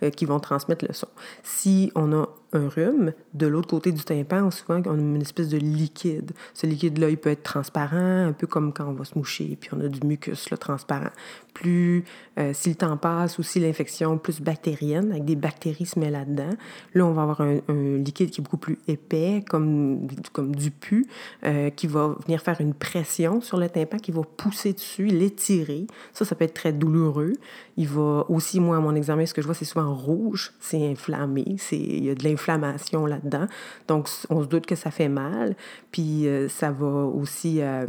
euh, 0.02 0.10
qui 0.10 0.24
vont 0.24 0.40
transmettre 0.40 0.84
le 0.86 0.94
son. 0.94 1.08
Si 1.42 1.90
on 1.94 2.12
a 2.12 2.28
un 2.52 2.68
rhume, 2.68 3.12
de 3.34 3.46
l'autre 3.46 3.68
côté 3.68 3.92
du 3.92 4.02
tympan, 4.02 4.50
souvent, 4.50 4.82
on 4.86 4.94
a 4.94 5.00
une 5.00 5.22
espèce 5.22 5.48
de 5.48 5.58
liquide. 5.58 6.32
Ce 6.54 6.66
liquide-là, 6.66 7.10
il 7.10 7.16
peut 7.16 7.30
être 7.30 7.42
transparent, 7.42 8.26
un 8.26 8.32
peu 8.32 8.46
comme 8.46 8.72
quand 8.72 8.88
on 8.88 8.92
va 8.92 9.04
se 9.04 9.16
moucher, 9.16 9.56
puis 9.60 9.70
on 9.72 9.80
a 9.80 9.88
du 9.88 10.04
mucus 10.06 10.50
là, 10.50 10.56
transparent. 10.56 11.10
Plus, 11.54 12.04
euh, 12.38 12.52
si 12.52 12.70
le 12.70 12.74
temps 12.74 12.96
passe 12.96 13.38
ou 13.38 13.42
si 13.42 13.60
l'infection 13.60 14.18
plus 14.18 14.40
bactérienne, 14.40 15.12
avec 15.12 15.24
des 15.24 15.36
bactéries 15.36 15.86
se 15.86 15.98
met 15.98 16.10
là-dedans, 16.10 16.50
là, 16.94 17.06
on 17.06 17.12
va 17.12 17.22
avoir 17.22 17.40
un, 17.40 17.60
liquide 17.98 18.30
qui 18.30 18.40
est 18.40 18.44
beaucoup 18.44 18.56
plus 18.56 18.78
épais, 18.88 19.44
comme, 19.48 20.08
comme 20.32 20.54
du 20.54 20.70
pu, 20.70 21.06
euh, 21.44 21.70
qui 21.70 21.86
va 21.86 22.09
venir 22.24 22.40
faire 22.40 22.60
une 22.60 22.74
pression 22.74 23.40
sur 23.40 23.56
le 23.56 23.68
tympan, 23.68 23.98
qui 23.98 24.12
va 24.12 24.22
pousser 24.22 24.72
dessus, 24.72 25.06
l'étirer. 25.06 25.86
Ça, 26.12 26.24
ça 26.24 26.34
peut 26.34 26.44
être 26.44 26.54
très 26.54 26.72
douloureux. 26.72 27.32
Il 27.76 27.88
va 27.88 28.24
aussi, 28.28 28.60
moi, 28.60 28.76
à 28.76 28.80
mon 28.80 28.94
examen, 28.94 29.26
ce 29.26 29.34
que 29.34 29.42
je 29.42 29.46
vois, 29.46 29.54
c'est 29.54 29.64
souvent 29.64 29.94
rouge, 29.94 30.52
c'est 30.60 30.88
inflammé, 30.88 31.56
il 31.72 32.04
y 32.04 32.10
a 32.10 32.14
de 32.14 32.24
l'inflammation 32.24 33.06
là-dedans. 33.06 33.46
Donc, 33.88 34.08
on 34.28 34.42
se 34.42 34.48
doute 34.48 34.66
que 34.66 34.76
ça 34.76 34.90
fait 34.90 35.08
mal. 35.08 35.56
Puis, 35.92 36.26
euh, 36.26 36.48
ça 36.48 36.70
va 36.70 36.86
aussi 36.86 37.60
euh, 37.60 37.86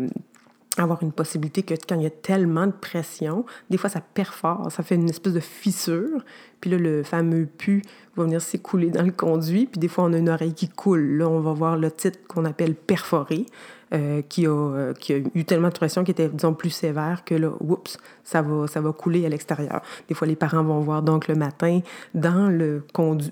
avoir 0.77 1.03
une 1.03 1.11
possibilité 1.11 1.63
que 1.63 1.73
quand 1.73 1.95
il 1.95 2.03
y 2.03 2.07
a 2.07 2.11
tellement 2.11 2.67
de 2.67 2.71
pression, 2.71 3.45
des 3.69 3.77
fois, 3.77 3.89
ça 3.89 4.01
perfore, 4.01 4.71
ça 4.71 4.83
fait 4.83 4.95
une 4.95 5.09
espèce 5.09 5.33
de 5.33 5.39
fissure. 5.39 6.23
Puis 6.61 6.69
là, 6.69 6.77
le 6.77 7.03
fameux 7.03 7.45
pu 7.45 7.81
va 8.15 8.23
venir 8.23 8.41
s'écouler 8.41 8.89
dans 8.89 9.03
le 9.03 9.11
conduit. 9.11 9.65
Puis 9.65 9.79
des 9.79 9.87
fois, 9.87 10.05
on 10.05 10.13
a 10.13 10.17
une 10.17 10.29
oreille 10.29 10.53
qui 10.53 10.69
coule. 10.69 11.17
Là, 11.17 11.27
on 11.27 11.39
va 11.39 11.53
voir 11.53 11.77
le 11.77 11.91
titre 11.91 12.19
qu'on 12.27 12.45
appelle 12.45 12.75
perforé. 12.75 13.45
Euh, 13.93 14.21
qui, 14.21 14.45
a, 14.45 14.49
euh, 14.49 14.93
qui 14.93 15.11
a 15.11 15.17
eu 15.35 15.43
tellement 15.43 15.67
de 15.67 15.73
pression 15.73 16.05
qui 16.05 16.11
était, 16.11 16.29
disons, 16.29 16.53
plus 16.53 16.69
sévère 16.69 17.25
que 17.25 17.35
là, 17.35 17.51
oups, 17.59 17.97
ça 18.23 18.41
va, 18.41 18.65
ça 18.65 18.79
va 18.79 18.93
couler 18.93 19.25
à 19.25 19.29
l'extérieur. 19.29 19.81
Des 20.07 20.15
fois, 20.15 20.27
les 20.27 20.37
parents 20.37 20.63
vont 20.63 20.79
voir 20.79 21.01
donc 21.01 21.27
le 21.27 21.35
matin 21.35 21.81
dans 22.13 22.47
le, 22.47 22.83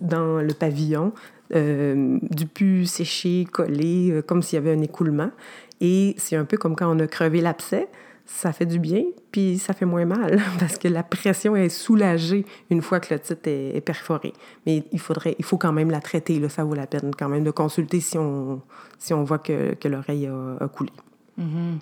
dans 0.01 0.42
le 0.42 0.54
pavillon 0.54 1.13
euh, 1.56 2.18
du 2.24 2.46
pu 2.46 2.86
séché, 2.86 3.48
collé, 3.50 4.22
comme 4.28 4.42
s'il 4.42 4.58
y 4.58 4.60
avait 4.60 4.74
un 4.74 4.82
écoulement. 4.82 5.32
Et 5.80 6.13
c'est 6.18 6.36
un 6.36 6.44
peu 6.44 6.58
comme 6.58 6.75
quand 6.75 6.94
on 6.94 7.00
a 7.00 7.08
crevé 7.08 7.39
l'abcès 7.39 7.88
ça 8.31 8.53
fait 8.53 8.65
du 8.65 8.79
bien, 8.79 9.03
puis 9.31 9.57
ça 9.57 9.74
fait 9.74 9.86
moins 9.86 10.05
mal, 10.05 10.39
parce 10.59 10.77
que 10.77 10.88
la 10.88 11.03
pression 11.03 11.55
est 11.55 11.69
soulagée 11.69 12.45
une 12.69 12.81
fois 12.81 13.00
que 13.00 13.13
le 13.13 13.19
titre 13.19 13.41
est, 13.48 13.81
perforé. 13.81 14.33
Mais 14.65 14.83
il, 14.91 15.00
faudrait, 15.00 15.36
il 15.39 15.45
faut 15.45 15.57
quand 15.57 15.74
même 15.74 15.89
la 15.89 16.00
traiter, 16.00 16.39
là, 16.39 16.48
ça 16.48 16.63
vaut 16.63 16.75
la 16.75 16.88
peine 16.88 17.12
quand 17.17 17.27
même 17.27 17.43
de 17.43 17.51
consulter 17.51 18.00
si 18.00 18.17
on, 18.17 18.62
si 18.98 19.13
on 19.13 19.24
voit 19.24 19.39
que, 19.39 19.74
que 19.74 19.88
l'oreille 19.88 20.27
a, 20.27 20.67
coulé. 20.67 20.91
Mm-hmm. 21.39 21.79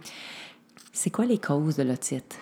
C'est 0.93 1.09
quoi 1.09 1.25
les 1.25 1.37
causes 1.37 1.75
de 1.75 1.83
l'otite? 1.83 2.39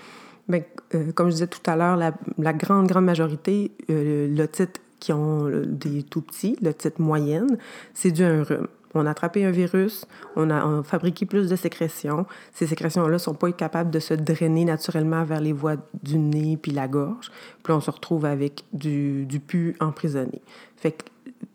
Bien, 0.48 0.62
euh, 0.94 1.12
comme 1.12 1.28
je 1.28 1.34
disais 1.34 1.48
tout 1.48 1.70
à 1.70 1.76
l'heure, 1.76 1.98
la, 1.98 2.14
la, 2.38 2.54
grande, 2.54 2.88
grande 2.88 3.06
majorité, 3.06 3.72
euh, 3.90 4.28
l'otite 4.34 4.82
qui 5.00 5.12
ont 5.12 5.50
des 5.66 6.04
tout 6.04 6.22
petits, 6.22 6.58
l'otite 6.62 7.00
moyenne, 7.00 7.58
c'est 7.94 8.12
dû 8.12 8.24
à 8.24 8.30
un 8.30 8.44
rhume 8.44 8.68
on 8.96 9.06
a 9.06 9.12
attrapé 9.12 9.46
un 9.46 9.52
virus, 9.52 10.06
on 10.36 10.50
a, 10.50 10.84
fabriqué 10.84 11.26
plus 11.26 11.50
de 11.50 11.56
sécrétions. 11.56 12.26
Ces 12.54 12.68
sécrétions-là 12.68 13.20
sont 13.20 13.34
pas 13.34 13.52
capables 13.52 13.92
de 13.92 14.00
se 14.00 14.14
drainer 14.14 14.66
naturellement 14.66 15.24
vers 15.24 15.42
les 15.42 15.54
voies 15.54 15.76
du 16.04 16.18
nez 16.18 16.58
puis 16.58 16.72
la 16.72 16.88
gorge. 16.88 17.32
Puis 17.64 17.74
on 17.74 17.82
se 17.82 17.92
retrouve 17.92 18.26
avec 18.26 18.64
du, 18.74 19.26
du 19.26 19.40
pu 19.40 19.76
emprisonné. 19.80 20.42
Fait 20.78 20.92
que 20.92 21.04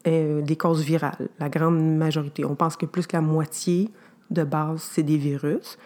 euh, 0.06 0.40
des 0.40 0.56
causes 0.56 0.82
virales, 0.82 1.28
la 1.38 1.48
grande 1.48 1.96
majorité. 1.96 2.44
On 2.44 2.54
pense 2.54 2.76
que 2.76 2.86
plus 2.86 3.06
que 3.06 3.16
la 3.16 3.22
moitié 3.22 3.90
de 4.30 4.44
base, 4.44 4.80
c'est 4.80 5.02
des 5.02 5.16
virus. 5.16 5.78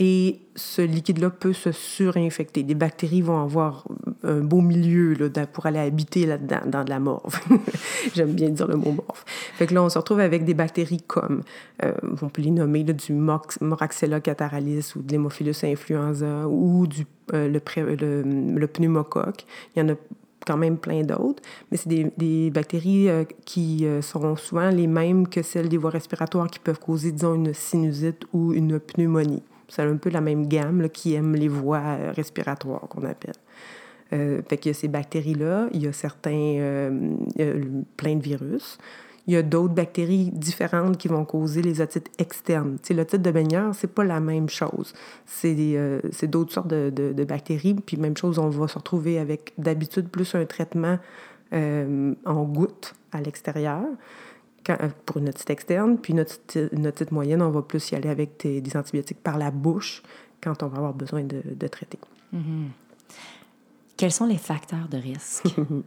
Et 0.00 0.38
ce 0.54 0.80
liquide-là 0.80 1.28
peut 1.28 1.52
se 1.52 1.72
surinfecter. 1.72 2.62
Des 2.62 2.76
bactéries 2.76 3.20
vont 3.20 3.42
avoir 3.42 3.84
un 4.22 4.38
beau 4.42 4.60
milieu 4.60 5.14
là, 5.14 5.44
pour 5.46 5.66
aller 5.66 5.80
habiter 5.80 6.24
là-dedans, 6.24 6.60
dans 6.66 6.84
de 6.84 6.90
la 6.90 7.00
morve. 7.00 7.40
J'aime 8.14 8.32
bien 8.32 8.48
dire 8.50 8.68
le 8.68 8.76
mot 8.76 8.92
morve. 8.92 9.24
Fait 9.26 9.66
que 9.66 9.74
là, 9.74 9.82
on 9.82 9.88
se 9.88 9.98
retrouve 9.98 10.20
avec 10.20 10.44
des 10.44 10.54
bactéries 10.54 11.02
comme, 11.04 11.42
euh, 11.82 11.92
on 12.22 12.28
peut 12.28 12.42
les 12.42 12.52
nommer 12.52 12.84
du 12.84 13.12
Moraxella 13.12 14.20
cataralis 14.20 14.92
ou 14.94 15.02
de 15.02 15.10
l'Hémophilus 15.10 15.64
influenza 15.64 16.46
ou 16.46 16.86
du, 16.86 17.04
euh, 17.32 17.48
le, 17.48 18.66
pneumocoque. 18.68 19.46
Il 19.74 19.80
y 19.80 19.82
en 19.82 19.88
a 19.88 19.96
quand 20.46 20.56
même 20.56 20.76
plein 20.76 21.02
d'autres, 21.02 21.42
mais 21.72 21.76
c'est 21.76 21.88
des, 21.88 22.50
bactéries 22.50 23.08
euh, 23.08 23.24
qui 23.44 23.84
sont 24.02 24.36
souvent 24.36 24.70
les 24.70 24.86
mêmes 24.86 25.26
que 25.26 25.42
celles 25.42 25.68
des 25.68 25.76
voies 25.76 25.90
respiratoires 25.90 26.46
qui 26.46 26.60
peuvent 26.60 26.78
causer, 26.78 27.10
disons, 27.10 27.34
une 27.34 27.52
sinusite 27.52 28.22
ou 28.32 28.52
une 28.52 28.78
pneumonie. 28.78 29.42
C'est 29.68 29.82
un 29.82 29.96
peu 29.96 30.10
la 30.10 30.20
même 30.20 30.46
gamme 30.46 30.88
qui 30.88 31.14
aime 31.14 31.34
les 31.34 31.48
voies 31.48 31.78
euh, 31.78 32.12
respiratoires 32.14 32.88
qu'on 32.88 33.04
appelle. 33.04 33.34
Euh, 34.14 34.40
fait 34.48 34.56
qu'il 34.56 34.70
y 34.70 34.74
a 34.74 34.74
ces 34.74 34.88
bactéries-là, 34.88 35.68
il 35.72 35.82
y 35.82 35.86
a 35.86 35.92
certains, 35.92 36.30
euh, 36.32 37.10
plein 37.96 38.16
de 38.16 38.22
virus. 38.22 38.78
Il 39.26 39.34
y 39.34 39.36
a 39.36 39.42
d'autres 39.42 39.74
bactéries 39.74 40.30
différentes 40.32 40.96
qui 40.96 41.08
vont 41.08 41.26
causer 41.26 41.60
les 41.60 41.82
otites 41.82 42.10
externes. 42.18 42.78
Tu 42.82 42.94
l'otite 42.94 43.20
de 43.20 43.30
baigneur, 43.30 43.74
c'est 43.74 43.92
pas 43.92 44.04
la 44.04 44.20
même 44.20 44.48
chose. 44.48 44.94
C'est 45.26 45.54
d'autres 46.22 46.54
sortes 46.54 46.68
de, 46.68 46.88
de, 46.88 47.24
bactéries. 47.24 47.74
Puis 47.74 47.98
même 47.98 48.16
chose, 48.16 48.38
on 48.38 48.48
va 48.48 48.68
se 48.68 48.78
retrouver 48.78 49.18
avec 49.18 49.52
d'habitude 49.58 50.08
plus 50.08 50.34
un 50.34 50.46
traitement 50.46 50.98
en 51.52 52.42
goutte 52.44 52.94
à 53.12 53.20
l'extérieur. 53.20 53.82
Pour 55.06 55.16
une 55.16 55.28
otite 55.28 55.48
externe. 55.50 55.96
Puis 55.98 56.14
notre, 56.14 56.34
otite 56.86 57.12
moyenne, 57.12 57.42
on 57.42 57.50
va 57.50 57.62
plus 57.62 57.90
y 57.90 57.94
aller 57.94 58.08
avec 58.08 58.40
des, 58.46 58.76
antibiotiques 58.76 59.22
par 59.22 59.38
la 59.38 59.50
bouche 59.50 60.02
quand 60.42 60.62
on 60.62 60.68
va 60.68 60.76
avoir 60.78 60.94
besoin 60.94 61.22
de, 61.22 61.66
traiter. 61.68 61.98
Mm-hmm. 62.34 62.68
Quels 63.96 64.12
sont 64.12 64.26
les 64.26 64.38
facteurs 64.38 64.88
de 64.88 64.98
risque? 64.98 65.46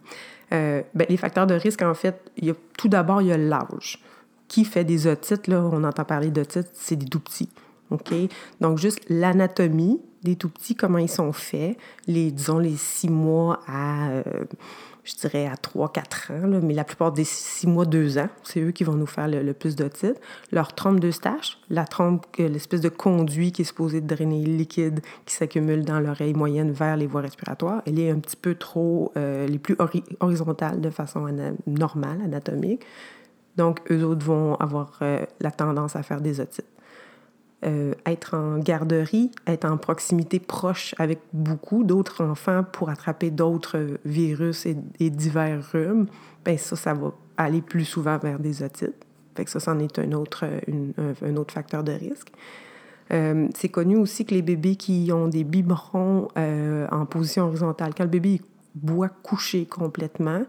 euh, 0.54 0.82
ben, 0.94 1.06
les 1.10 1.18
facteurs 1.18 1.48
de 1.48 1.54
risque, 1.54 1.82
en 1.82 1.94
fait, 1.94 2.32
il 2.38 2.46
y 2.46 2.50
a, 2.50 2.56
tout 2.78 2.90
d'abord, 2.90 3.22
il 3.22 3.30
y 3.30 3.32
a 3.32 3.38
l'âge. 3.38 4.04
Qui 4.48 4.66
fait 4.66 4.84
des 4.84 5.08
otites, 5.08 5.48
là, 5.48 5.62
on 5.62 5.84
entend 5.86 6.04
parler 6.04 6.30
d'otites, 6.30 6.72
c'est 6.74 6.98
des 6.98 7.06
tout 7.06 7.22
petits. 7.22 7.50
OK? 7.90 8.14
Donc, 8.60 8.78
juste 8.78 9.00
l'anatomie 9.10 10.02
des 10.24 10.36
tout 10.36 10.50
petits, 10.50 10.76
comment 10.76 10.98
ils 10.98 11.10
sont 11.10 11.34
faits, 11.34 11.78
les, 12.08 12.32
disons, 12.32 12.60
les 12.60 12.78
six 12.78 13.10
mois 13.10 13.60
à... 13.68 14.10
Euh, 14.10 14.24
je 15.04 15.16
dirais, 15.16 15.48
à 15.48 15.56
3-4 15.56 16.32
ans, 16.32 16.60
mais 16.62 16.74
la 16.74 16.84
plupart 16.84 17.12
des 17.12 17.24
6 17.24 17.68
mois, 17.68 17.86
2 17.86 18.18
ans, 18.20 18.30
c'est 18.44 18.62
eux 18.62 18.72
qui 18.72 18.84
vont 18.84 18.94
nous 18.94 19.08
faire 19.08 19.28
le, 19.28 19.54
plus 19.54 19.76
d'otites. 19.76 20.20
Leur 20.52 20.74
trompe 20.74 21.00
de 21.00 21.12
stache, 21.12 21.60
la 21.70 21.86
trompe, 21.86 22.26
l'espèce 22.38 22.82
de 22.82 22.90
conduit 22.90 23.52
qui 23.52 23.64
est 23.64 23.66
supposé 23.66 24.02
drainer 24.02 24.46
le 24.46 24.56
liquide 24.56 25.02
qui 25.26 25.34
s'accumule 25.34 25.84
dans 25.84 26.00
l'oreille 26.00 26.34
moyenne 26.34 26.72
vers 26.72 26.98
les 26.98 27.08
voies 27.08 27.22
respiratoires, 27.22 27.82
elle 27.88 28.00
est 28.00 28.12
un 28.12 28.20
petit 28.20 28.36
peu 28.36 28.56
trop, 28.56 29.12
euh, 29.18 29.48
les 29.48 29.60
plus 29.60 29.76
horizontales 30.20 30.82
de 30.82 30.90
façon 30.90 31.28
normale, 31.66 32.22
anatomique. 32.24 32.84
Donc, 33.58 33.80
eux 33.92 34.04
autres 34.04 34.26
vont 34.26 34.56
avoir 34.56 35.00
euh, 35.02 35.26
la 35.40 35.52
tendance 35.52 35.96
à 35.96 36.04
faire 36.04 36.22
des 36.22 36.40
otites. 36.40 36.66
Euh, 37.64 37.94
être 38.08 38.34
en 38.34 38.58
garderie, 38.58 39.30
être 39.46 39.66
en 39.66 39.78
proximité 39.78 40.40
proche 40.40 40.96
avec 40.98 41.20
beaucoup 41.32 41.84
d'autres 41.84 42.24
enfants 42.24 42.64
pour 42.64 42.90
attraper 42.90 43.30
d'autres 43.30 44.00
virus 44.04 44.66
et, 44.66 45.10
divers 45.12 45.64
rhumes, 45.72 46.08
ben 46.44 46.58
ça, 46.58 46.76
ça 46.76 46.96
va 46.96 47.14
aller 47.38 47.62
plus 47.62 47.86
souvent 47.86 48.18
vers 48.18 48.40
des 48.40 48.64
otites. 48.64 49.06
Fait 49.36 49.46
que 49.46 49.52
ça, 49.52 49.60
c'en 49.60 49.78
est 49.78 50.00
un 50.00 50.12
autre, 50.14 50.46
un, 51.22 51.36
autre 51.36 51.54
facteur 51.54 51.84
de 51.84 51.92
risque. 51.92 52.32
Euh, 53.14 53.48
c'est 53.54 53.70
connu 53.70 53.96
aussi 53.96 54.26
que 54.26 54.34
les 54.34 54.42
bébés 54.42 54.76
qui 54.76 55.12
ont 55.14 55.28
des 55.28 55.44
biberons 55.44 56.30
euh, 56.40 56.88
en 56.90 57.06
position 57.06 57.44
horizontale, 57.44 57.94
quand 57.96 58.06
le 58.06 58.10
bébé 58.10 58.42
boit 58.74 59.10
couché 59.10 59.68
complètement, 59.68 60.42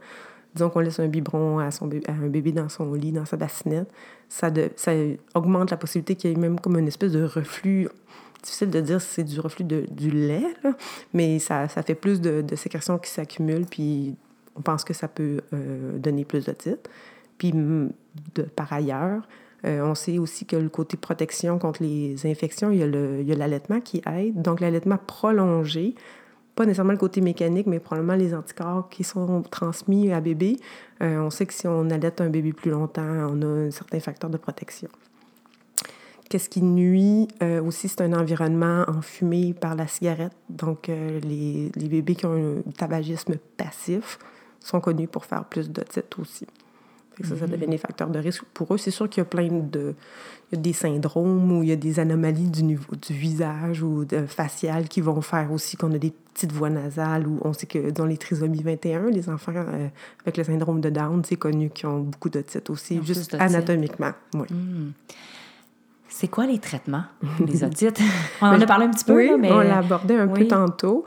disons 0.54 0.70
qu'on 0.70 0.80
laisse 0.80 1.00
un 1.00 1.08
biberon 1.08 1.58
à, 1.58 1.70
son 1.70 1.88
à 2.06 2.12
un 2.12 2.28
bébé 2.28 2.52
dans 2.52 2.68
son 2.68 2.92
lit, 2.94 3.12
dans 3.12 3.24
sa 3.24 3.36
bassinette, 3.36 3.90
ça, 4.28 4.50
ça 4.76 4.92
augmente 5.34 5.70
la 5.70 5.76
possibilité 5.76 6.14
qu'il 6.14 6.30
y 6.30 6.32
ait 6.34 6.36
même 6.36 6.60
comme 6.60 6.78
une 6.78 6.88
espèce 6.88 7.12
de 7.12 7.24
reflux. 7.24 7.88
Difficile 8.42 8.70
de 8.70 8.80
dire 8.80 9.00
si 9.00 9.14
c'est 9.14 9.24
du 9.24 9.38
reflux 9.38 9.64
de, 9.64 9.86
du 9.90 10.10
lait, 10.10 10.42
mais 11.14 11.38
ça, 11.38 11.68
ça, 11.68 11.82
fait 11.82 11.94
plus 11.94 12.20
de, 12.20 12.42
de 12.42 12.56
sécrétions 12.56 12.98
qui 12.98 13.08
s'accumulent, 13.08 13.66
puis 13.66 14.16
on 14.56 14.62
pense 14.62 14.84
que 14.84 14.92
ça 14.92 15.06
peut 15.06 15.40
euh, 15.52 15.96
donner 15.98 16.24
plus 16.24 16.44
de 16.44 16.52
titres. 16.52 16.90
Puis 17.38 17.52
de, 17.52 18.42
par 18.42 18.72
ailleurs, 18.72 19.22
euh, 19.64 19.80
on 19.82 19.94
sait 19.94 20.18
aussi 20.18 20.44
que 20.44 20.56
le 20.56 20.68
côté 20.68 20.96
protection 20.96 21.58
contre 21.58 21.82
les 21.82 22.26
infections, 22.26 22.70
il 22.70 22.78
y 22.78 23.32
a 23.32 23.36
l'allaitement 23.36 23.80
qui 23.80 24.02
aide. 24.06 24.42
Donc 24.42 24.60
l'allaitement 24.60 24.98
prolongé 24.98 25.94
pas 26.54 26.66
nécessairement 26.66 26.92
le 26.92 26.98
côté 26.98 27.20
mécanique, 27.20 27.66
mais 27.66 27.80
probablement 27.80 28.14
les 28.14 28.34
anticorps 28.34 28.88
qui 28.90 29.04
sont 29.04 29.42
transmis 29.42 30.12
à 30.12 30.20
bébé. 30.20 30.58
Euh, 31.02 31.20
on 31.20 31.30
sait 31.30 31.46
que 31.46 31.54
si 31.54 31.66
on 31.66 31.88
allait 31.90 32.20
un 32.20 32.28
bébé 32.28 32.52
plus 32.52 32.70
longtemps, 32.70 33.02
on 33.02 33.40
a 33.42 33.46
un 33.46 33.70
certain 33.70 34.00
facteur 34.00 34.28
de 34.28 34.36
protection. 34.36 34.88
Qu'est-ce 36.28 36.48
qui 36.48 36.62
nuit 36.62 37.28
euh, 37.42 37.62
aussi, 37.62 37.88
c'est 37.88 38.00
un 38.00 38.12
environnement 38.12 38.84
enfumé 38.88 39.54
par 39.54 39.74
la 39.74 39.86
cigarette. 39.86 40.32
Donc, 40.48 40.88
euh, 40.88 41.20
les, 41.20 41.70
les, 41.74 41.88
bébés 41.88 42.14
qui 42.14 42.26
ont 42.26 42.62
un 42.66 42.70
tabagisme 42.72 43.36
passif 43.56 44.18
sont 44.60 44.80
connus 44.80 45.08
pour 45.08 45.24
faire 45.24 45.44
plus 45.44 45.70
d'otites 45.70 46.18
aussi 46.18 46.46
ça, 47.26 47.36
ça 47.36 47.46
devient 47.46 47.66
des 47.66 47.78
facteurs 47.78 48.10
de 48.10 48.18
risque 48.18 48.44
pour 48.54 48.74
eux. 48.74 48.78
C'est 48.78 48.90
sûr 48.90 49.08
qu'il 49.08 49.20
y 49.20 49.26
a 49.26 49.28
plein 49.28 49.48
de... 49.48 49.94
Il 50.50 50.56
y 50.56 50.58
a 50.58 50.60
des 50.60 50.74
syndromes 50.74 51.50
ou 51.50 51.62
il 51.62 51.70
y 51.70 51.72
a 51.72 51.76
des 51.76 51.98
anomalies 51.98 52.50
du 52.50 52.62
niveau 52.62 52.94
du 52.94 53.14
visage 53.14 53.82
ou 53.82 54.04
de, 54.04 54.26
facial 54.26 54.86
qui 54.86 55.00
vont 55.00 55.22
faire 55.22 55.50
aussi 55.50 55.78
qu'on 55.78 55.92
a 55.94 55.98
des 55.98 56.12
petites 56.34 56.52
voix 56.52 56.68
nasales 56.68 57.26
ou 57.26 57.38
on 57.42 57.54
sait 57.54 57.66
que 57.66 57.90
dans 57.90 58.04
les 58.04 58.18
trisomies 58.18 58.62
21, 58.62 59.10
les 59.10 59.30
enfants 59.30 59.52
euh, 59.56 59.88
avec 60.20 60.36
le 60.36 60.44
syndrome 60.44 60.82
de 60.82 60.90
Down, 60.90 61.22
c'est 61.24 61.36
connu 61.36 61.70
qu'ils 61.70 61.88
ont 61.88 62.00
beaucoup 62.00 62.28
de 62.28 62.42
titres 62.42 62.70
aussi, 62.70 63.00
juste 63.02 63.34
anatomiquement. 63.34 64.12
Oui. 64.34 64.46
Hmm. 64.50 64.90
C'est 66.08 66.28
quoi 66.28 66.46
les 66.46 66.58
traitements 66.58 67.04
des 67.40 67.64
otites? 67.64 68.00
on 68.42 68.46
en 68.48 68.60
a 68.60 68.66
parlé 68.66 68.84
un 68.84 68.90
petit 68.90 69.04
peu, 69.04 69.16
oui, 69.16 69.30
mais... 69.38 69.50
on 69.50 69.60
l'a 69.60 69.78
abordé 69.78 70.14
un 70.14 70.28
peu 70.28 70.46
tantôt. 70.46 71.04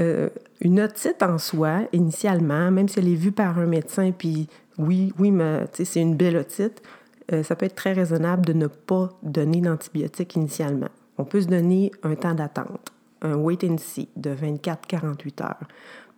Euh, 0.00 0.30
une 0.60 0.80
otite 0.80 1.22
en 1.22 1.38
soi, 1.38 1.80
initialement, 1.92 2.70
même 2.70 2.88
si 2.88 2.98
elle 2.98 3.08
est 3.08 3.14
vue 3.14 3.32
par 3.32 3.58
un 3.58 3.66
médecin, 3.66 4.12
puis 4.16 4.48
oui, 4.78 5.12
oui, 5.18 5.30
mais 5.30 5.66
c'est 5.72 6.00
une 6.00 6.16
belle 6.16 6.36
otite, 6.36 6.82
euh, 7.32 7.42
ça 7.42 7.56
peut 7.56 7.66
être 7.66 7.74
très 7.74 7.92
raisonnable 7.92 8.44
de 8.44 8.52
ne 8.52 8.66
pas 8.66 9.10
donner 9.22 9.60
d'antibiotiques 9.60 10.34
initialement. 10.36 10.88
On 11.16 11.24
peut 11.24 11.40
se 11.40 11.46
donner 11.46 11.92
un 12.02 12.14
temps 12.14 12.34
d'attente, 12.34 12.92
un 13.22 13.34
wait 13.36 13.64
and 13.64 13.78
see 13.78 14.08
de 14.16 14.34
24-48 14.34 15.42
heures, 15.42 15.68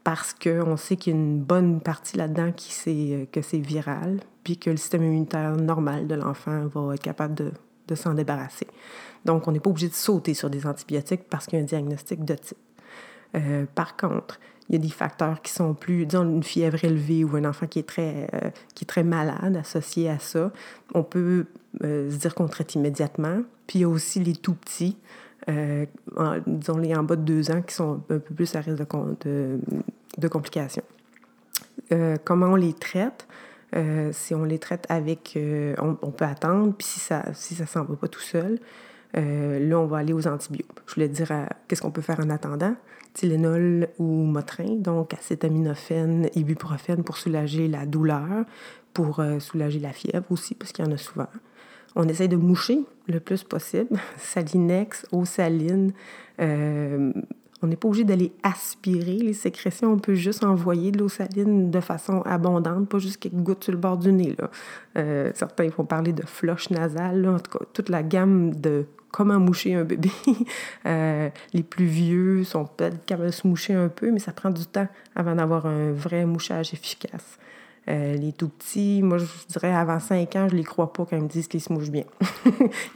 parce 0.04 0.32
qu'on 0.32 0.76
sait 0.76 0.96
qu'il 0.96 1.14
y 1.14 1.16
a 1.16 1.18
une 1.18 1.40
bonne 1.40 1.80
partie 1.80 2.16
là-dedans 2.16 2.52
qui 2.52 2.72
euh, 2.88 3.24
que 3.30 3.42
c'est 3.42 3.58
viral, 3.58 4.20
puis 4.42 4.56
que 4.56 4.70
le 4.70 4.76
système 4.76 5.02
immunitaire 5.02 5.56
normal 5.56 6.06
de 6.06 6.14
l'enfant 6.14 6.66
va 6.66 6.94
être 6.94 7.02
capable 7.02 7.34
de, 7.34 7.52
de 7.88 7.94
s'en 7.94 8.14
débarrasser. 8.14 8.66
Donc, 9.24 9.48
on 9.48 9.52
n'est 9.52 9.60
pas 9.60 9.70
obligé 9.70 9.88
de 9.88 9.94
sauter 9.94 10.34
sur 10.34 10.50
des 10.50 10.66
antibiotiques 10.66 11.28
parce 11.28 11.46
qu'il 11.46 11.58
y 11.58 11.60
a 11.60 11.62
un 11.62 11.66
diagnostic 11.66 12.24
d'otite. 12.24 12.56
Euh, 13.34 13.66
par 13.74 13.96
contre, 13.96 14.38
il 14.68 14.74
y 14.74 14.78
a 14.78 14.80
des 14.80 14.90
facteurs 14.90 15.42
qui 15.42 15.52
sont 15.52 15.74
plus, 15.74 16.06
disons, 16.06 16.24
une 16.24 16.42
fièvre 16.42 16.84
élevée 16.84 17.24
ou 17.24 17.36
un 17.36 17.44
enfant 17.44 17.66
qui 17.66 17.78
est 17.78 17.88
très, 17.88 18.28
euh, 18.34 18.50
qui 18.74 18.84
est 18.84 18.86
très 18.86 19.04
malade 19.04 19.56
associé 19.56 20.08
à 20.10 20.18
ça. 20.18 20.50
On 20.94 21.02
peut 21.02 21.46
euh, 21.84 22.10
se 22.10 22.16
dire 22.16 22.34
qu'on 22.34 22.48
traite 22.48 22.74
immédiatement. 22.74 23.42
Puis 23.66 23.80
il 23.80 23.82
y 23.82 23.84
a 23.84 23.88
aussi 23.88 24.20
les 24.20 24.34
tout 24.34 24.54
petits, 24.54 24.96
disons 26.46 26.78
les 26.78 26.94
en 26.94 27.02
bas 27.02 27.16
de 27.16 27.22
deux 27.22 27.50
ans, 27.50 27.62
qui 27.62 27.74
sont 27.74 27.94
un 28.10 28.18
peu 28.18 28.34
plus 28.34 28.54
à 28.54 28.60
risque 28.60 28.78
de, 29.24 29.58
de, 30.18 30.28
complications. 30.28 30.84
comment 32.24 32.46
on 32.46 32.56
les 32.56 32.72
traite? 32.72 33.26
si 34.12 34.34
on 34.34 34.44
les 34.44 34.60
traite 34.60 34.86
avec, 34.88 35.36
on, 35.78 36.10
peut 36.12 36.24
attendre, 36.24 36.72
puis 36.78 36.86
si 36.86 37.00
ça 37.00 37.24
si 37.34 37.56
ça 37.56 37.66
s'en 37.66 37.82
va 37.84 37.96
pas 37.96 38.06
tout 38.06 38.20
seul, 38.20 38.60
là, 39.16 39.80
on 39.80 39.86
va 39.86 39.98
aller 39.98 40.12
aux 40.12 40.26
antibiotiques. 40.26 40.70
Je 40.86 40.94
voulais 40.94 41.08
dire 41.08 41.32
qu'est-ce 41.66 41.82
qu'on 41.82 41.90
peut 41.90 42.02
faire 42.02 42.20
en 42.20 42.30
attendant? 42.30 42.76
Tylenol 43.16 43.88
ou 43.98 44.04
Motrin, 44.04 44.76
donc 44.76 45.14
acétaminophène, 45.14 46.28
ibuprofène 46.34 47.02
pour 47.02 47.16
soulager 47.16 47.66
la 47.66 47.86
douleur, 47.86 48.44
pour 48.92 49.20
euh, 49.20 49.40
soulager 49.40 49.78
la 49.78 49.92
fièvre 49.92 50.26
aussi, 50.30 50.54
parce 50.54 50.72
qu'il 50.72 50.84
y 50.84 50.88
en 50.88 50.92
a 50.92 50.98
souvent. 50.98 51.28
On 51.94 52.06
essaye 52.08 52.28
de 52.28 52.36
moucher 52.36 52.80
le 53.08 53.20
plus 53.20 53.42
possible. 53.42 53.98
Salinex, 54.18 55.06
eau 55.12 55.24
saline. 55.24 55.92
Euh, 56.40 57.12
on 57.66 57.68
n'est 57.68 57.76
pas 57.76 57.88
obligé 57.88 58.04
d'aller 58.04 58.32
aspirer 58.44 59.16
les 59.16 59.32
sécrétions. 59.32 59.92
On 59.92 59.98
peut 59.98 60.14
juste 60.14 60.44
envoyer 60.44 60.92
de 60.92 60.98
l'eau 60.98 61.08
saline 61.08 61.70
de 61.72 61.80
façon 61.80 62.22
abondante, 62.22 62.88
pas 62.88 62.98
juste 62.98 63.18
quelques 63.18 63.34
gouttes 63.34 63.64
sur 63.64 63.72
le 63.72 63.78
bord 63.78 63.96
du 63.96 64.12
nez. 64.12 64.36
Là. 64.38 64.50
Euh, 64.96 65.32
certains 65.34 65.68
vont 65.68 65.84
parler 65.84 66.12
de 66.12 66.24
floche 66.24 66.70
nasale. 66.70 67.28
En 67.28 67.40
tout 67.40 67.58
cas, 67.58 67.64
toute 67.72 67.88
la 67.88 68.04
gamme 68.04 68.54
de 68.54 68.86
comment 69.10 69.40
moucher 69.40 69.74
un 69.74 69.84
bébé. 69.84 70.10
Euh, 70.86 71.30
les 71.52 71.64
plus 71.64 71.86
vieux 71.86 72.44
sont 72.44 72.64
peut-être 72.64 73.04
capables 73.06 73.30
de 73.30 73.32
se 73.32 73.44
moucher 73.44 73.74
un 73.74 73.88
peu, 73.88 74.12
mais 74.12 74.20
ça 74.20 74.30
prend 74.30 74.50
du 74.50 74.64
temps 74.66 74.86
avant 75.16 75.34
d'avoir 75.34 75.66
un 75.66 75.90
vrai 75.90 76.24
mouchage 76.24 76.72
efficace. 76.72 77.38
Euh, 77.88 78.16
les 78.16 78.32
tout 78.32 78.48
petits, 78.48 79.00
moi, 79.02 79.18
je 79.18 79.26
dirais 79.48 79.72
avant 79.72 80.00
5 80.00 80.34
ans, 80.34 80.48
je 80.50 80.56
les 80.56 80.64
crois 80.64 80.92
pas 80.92 81.04
quand 81.04 81.16
ils 81.16 81.22
me 81.22 81.28
disent 81.28 81.46
qu'ils 81.46 81.60
se 81.60 81.72
mouchent 81.72 81.90
bien. 81.90 82.04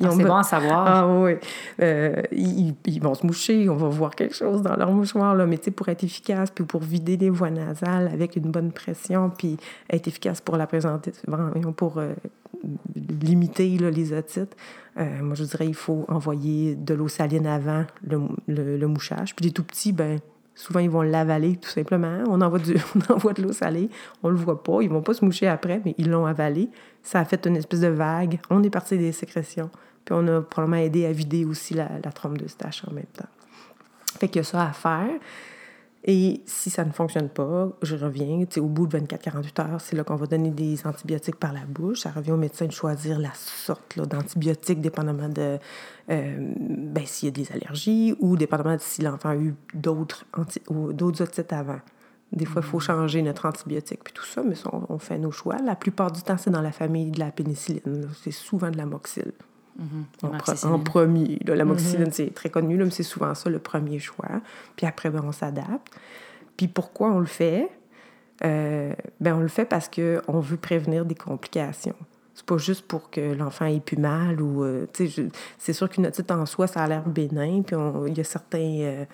Ah, 0.02 0.10
c'est 0.16 0.24
bon 0.24 0.36
à 0.36 0.42
savoir. 0.42 0.86
Ah 0.86 1.06
oui. 1.06 1.32
Euh, 1.80 2.22
ils, 2.32 2.74
ils, 2.86 3.00
vont 3.00 3.14
se 3.14 3.26
moucher, 3.26 3.68
on 3.68 3.76
va 3.76 3.88
voir 3.88 4.14
quelque 4.14 4.34
chose 4.34 4.62
dans 4.62 4.74
leur 4.74 4.90
mouchoir, 4.90 5.34
là. 5.34 5.46
Mais 5.46 5.58
tu 5.58 5.64
sais, 5.64 5.70
pour 5.70 5.88
être 5.88 6.02
efficace, 6.02 6.50
puis 6.50 6.64
pour 6.64 6.80
vider 6.80 7.16
les 7.16 7.30
voies 7.30 7.50
nasales 7.50 8.08
avec 8.08 8.36
une 8.36 8.50
bonne 8.50 8.72
pression, 8.72 9.30
puis 9.30 9.58
être 9.90 10.08
efficace 10.08 10.40
pour 10.40 10.56
la 10.56 10.66
présenter, 10.66 11.12
pour 11.76 11.98
euh, 11.98 12.14
limiter 13.22 13.76
là, 13.78 13.90
les 13.90 14.12
otites, 14.12 14.56
moi, 14.96 15.34
je 15.34 15.44
dirais 15.44 15.66
il 15.66 15.74
faut 15.74 16.04
envoyer 16.08 16.74
de 16.74 16.94
l'eau 16.94 17.08
saline 17.08 17.46
avant 17.46 17.84
le, 18.02 18.20
le, 18.48 18.76
le, 18.76 18.86
mouchage. 18.86 19.34
Puis 19.34 19.46
les 19.46 19.52
tout 19.52 19.64
petits, 19.64 19.92
ben 19.92 20.18
Souvent, 20.54 20.80
ils 20.80 20.90
vont 20.90 21.02
l'avaler 21.02 21.56
tout 21.56 21.70
simplement. 21.70 22.22
On 22.28 22.40
envoie, 22.40 22.58
du, 22.58 22.74
on 22.94 23.12
envoie 23.14 23.32
de 23.32 23.42
l'eau 23.42 23.52
salée, 23.52 23.88
on 24.22 24.28
le 24.28 24.36
voit 24.36 24.62
pas. 24.62 24.82
Ils 24.82 24.90
vont 24.90 25.02
pas 25.02 25.14
se 25.14 25.24
moucher 25.24 25.46
après, 25.46 25.80
mais 25.84 25.94
ils 25.98 26.10
l'ont 26.10 26.26
avalé. 26.26 26.68
Ça 27.02 27.20
a 27.20 27.24
fait 27.24 27.46
une 27.46 27.56
espèce 27.56 27.80
de 27.80 27.88
vague. 27.88 28.40
On 28.50 28.62
est 28.62 28.70
parti 28.70 28.98
des 28.98 29.12
sécrétions. 29.12 29.70
Puis 30.04 30.14
on 30.18 30.26
a 30.28 30.40
probablement 30.40 30.82
aidé 30.82 31.06
à 31.06 31.12
vider 31.12 31.44
aussi 31.44 31.74
la, 31.74 31.88
la 32.02 32.12
trompe 32.12 32.38
de 32.38 32.48
stache 32.48 32.82
en 32.88 32.92
même 32.92 33.04
temps. 33.06 33.28
Fait 34.18 34.28
qu'il 34.28 34.36
y 34.36 34.40
a 34.40 34.44
ça 34.44 34.64
à 34.64 34.72
faire. 34.72 35.08
Et 36.04 36.40
si 36.46 36.70
ça 36.70 36.84
ne 36.84 36.92
fonctionne 36.92 37.28
pas, 37.28 37.68
je 37.82 37.94
reviens, 37.94 38.42
au 38.56 38.66
bout 38.66 38.86
de 38.86 38.98
24-48 38.98 39.60
heures, 39.60 39.80
c'est 39.80 39.96
là 39.96 40.02
qu'on 40.02 40.16
va 40.16 40.26
donner 40.26 40.50
des 40.50 40.86
antibiotiques 40.86 41.36
par 41.36 41.52
la 41.52 41.60
bouche. 41.68 42.00
Ça 42.00 42.10
revient 42.10 42.32
au 42.32 42.38
médecin 42.38 42.64
de 42.66 42.72
choisir 42.72 43.18
la 43.18 43.32
sorte 43.34 43.98
d'antibiotiques, 43.98 44.80
dépendamment 44.80 45.28
de 45.28 45.58
euh, 46.10 46.52
ben, 46.58 47.04
s'il 47.04 47.26
y 47.26 47.28
a 47.28 47.32
des 47.32 47.52
allergies 47.52 48.14
ou 48.18 48.36
dépendamment 48.36 48.76
de 48.76 48.80
si 48.80 49.02
l'enfant 49.02 49.30
a 49.30 49.36
eu 49.36 49.54
d'autres 49.74 50.24
otites 51.22 51.52
avant. 51.52 51.80
Des 52.32 52.44
fois, 52.44 52.62
il 52.64 52.68
faut 52.68 52.78
mm. 52.78 52.82
changer 52.82 53.22
notre 53.22 53.46
antibiotique, 53.46 54.00
puis 54.04 54.14
tout 54.14 54.24
ça, 54.24 54.42
mais 54.42 54.54
on, 54.88 54.98
fait 54.98 55.18
nos 55.18 55.32
choix. 55.32 55.56
La 55.58 55.76
plupart 55.76 56.12
du 56.12 56.22
temps, 56.22 56.38
c'est 56.38 56.50
dans 56.50 56.62
la 56.62 56.72
famille 56.72 57.10
de 57.10 57.18
la 57.18 57.30
pénicilline. 57.30 58.08
C'est 58.22 58.30
souvent 58.30 58.70
de 58.70 58.76
la 58.76 58.86
moxile. 58.86 59.32
Mm-hmm. 59.78 60.66
en, 60.66 60.78
premier. 60.78 61.38
la 61.44 61.54
mm-hmm. 61.54 61.64
moxicilline, 61.64 62.12
c'est 62.12 62.34
très 62.34 62.50
connu, 62.50 62.76
mais 62.76 62.90
c'est 62.90 63.02
souvent 63.02 63.34
ça 63.34 63.48
le 63.48 63.58
premier 63.58 63.98
choix. 63.98 64.40
Puis 64.76 64.86
après, 64.86 65.10
ben, 65.10 65.22
on 65.24 65.32
s'adapte. 65.32 65.88
Puis 66.56 66.68
pourquoi 66.68 67.10
on 67.10 67.20
le 67.20 67.26
fait? 67.26 67.70
Euh, 68.44 68.92
ben, 69.20 69.36
on 69.36 69.40
le 69.40 69.48
fait 69.48 69.64
parce 69.64 69.88
qu'on 69.88 70.40
veut 70.40 70.56
prévenir 70.56 71.04
des 71.04 71.14
complications. 71.14 71.96
C'est 72.34 72.46
pas 72.46 72.58
juste 72.58 72.86
pour 72.86 73.10
que 73.10 73.34
l'enfant 73.34 73.66
ait 73.66 73.80
plus 73.80 73.98
mal 73.98 74.40
ou... 74.40 74.64
Euh, 74.64 74.86
c'est 75.58 75.72
sûr 75.72 75.88
qu'une 75.88 76.06
otite 76.06 76.30
en 76.30 76.46
soi, 76.46 76.66
ça 76.66 76.82
a 76.82 76.88
l'air 76.88 77.06
bénin, 77.06 77.62
puis 77.62 77.76
il 78.06 78.16
y 78.16 78.20
a 78.20 78.24
certains, 78.24 78.58
euh, 78.58 79.04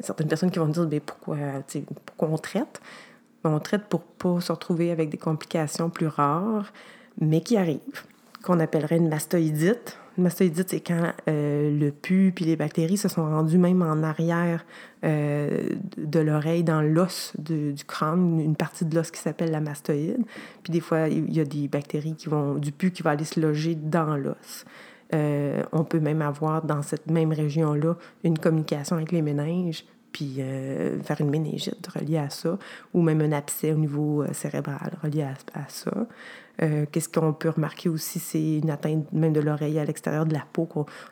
certaines 0.00 0.28
personnes 0.28 0.50
qui 0.50 0.58
vont 0.58 0.68
dire 0.68 0.86
ben, 0.86 1.00
pourquoi, 1.00 1.36
pourquoi 2.06 2.28
on 2.28 2.38
traite? 2.38 2.80
Ben, 3.42 3.50
on 3.50 3.58
traite 3.58 3.84
pour 3.88 4.02
pas 4.02 4.40
se 4.40 4.52
retrouver 4.52 4.92
avec 4.92 5.10
des 5.10 5.18
complications 5.18 5.90
plus 5.90 6.06
rares, 6.06 6.72
mais 7.20 7.40
qui 7.40 7.56
arrivent 7.56 8.04
qu'on 8.42 8.60
appellerait 8.60 8.96
une 8.96 9.08
mastoïdite. 9.08 9.98
Une 10.18 10.24
mastoïdite, 10.24 10.68
c'est 10.68 10.80
quand 10.80 11.12
euh, 11.28 11.78
le 11.78 11.90
pus 11.90 12.32
puis 12.34 12.44
les 12.44 12.56
bactéries 12.56 12.98
se 12.98 13.08
sont 13.08 13.24
rendus 13.24 13.56
même 13.56 13.82
en 13.82 14.02
arrière 14.02 14.64
euh, 15.04 15.70
de 15.96 16.20
l'oreille, 16.20 16.64
dans 16.64 16.82
l'os 16.82 17.32
du 17.38 17.84
crâne, 17.86 18.40
une 18.40 18.56
partie 18.56 18.84
de 18.84 18.94
l'os 18.94 19.10
qui 19.10 19.20
s'appelle 19.20 19.50
la 19.50 19.60
mastoïde. 19.60 20.24
Puis 20.62 20.72
des 20.72 20.80
fois, 20.80 21.08
il 21.08 21.32
y 21.32 21.40
a 21.40 21.44
des 21.44 21.68
bactéries 21.68 22.14
qui 22.14 22.28
vont, 22.28 22.56
du 22.56 22.72
pus 22.72 22.90
qui 22.90 23.02
va 23.02 23.10
aller 23.10 23.24
se 23.24 23.40
loger 23.40 23.74
dans 23.74 24.16
l'os. 24.16 24.64
Euh, 25.14 25.62
on 25.72 25.84
peut 25.84 26.00
même 26.00 26.22
avoir 26.22 26.62
dans 26.62 26.82
cette 26.82 27.10
même 27.10 27.32
région-là 27.32 27.96
une 28.24 28.38
communication 28.38 28.96
avec 28.96 29.12
les 29.12 29.22
méninges, 29.22 29.84
puis 30.10 30.42
faire 31.04 31.22
une 31.22 31.30
méningite 31.30 31.86
reliée 31.86 32.18
à 32.18 32.28
ça, 32.28 32.58
ou 32.92 33.00
même 33.00 33.22
un 33.22 33.32
abcès 33.32 33.72
au 33.72 33.76
niveau 33.76 34.22
cérébral 34.32 34.92
relié 35.02 35.22
à, 35.22 35.32
à 35.54 35.64
ça. 35.68 35.90
Euh, 36.62 36.86
qu'est-ce 36.90 37.08
qu'on 37.08 37.32
peut 37.32 37.48
remarquer 37.48 37.88
aussi, 37.88 38.20
c'est 38.20 38.58
une 38.58 38.70
atteinte 38.70 39.12
même 39.12 39.32
de 39.32 39.40
l'oreille 39.40 39.78
à 39.78 39.84
l'extérieur 39.84 40.26
de 40.26 40.32
la 40.32 40.44
peau, 40.52 40.68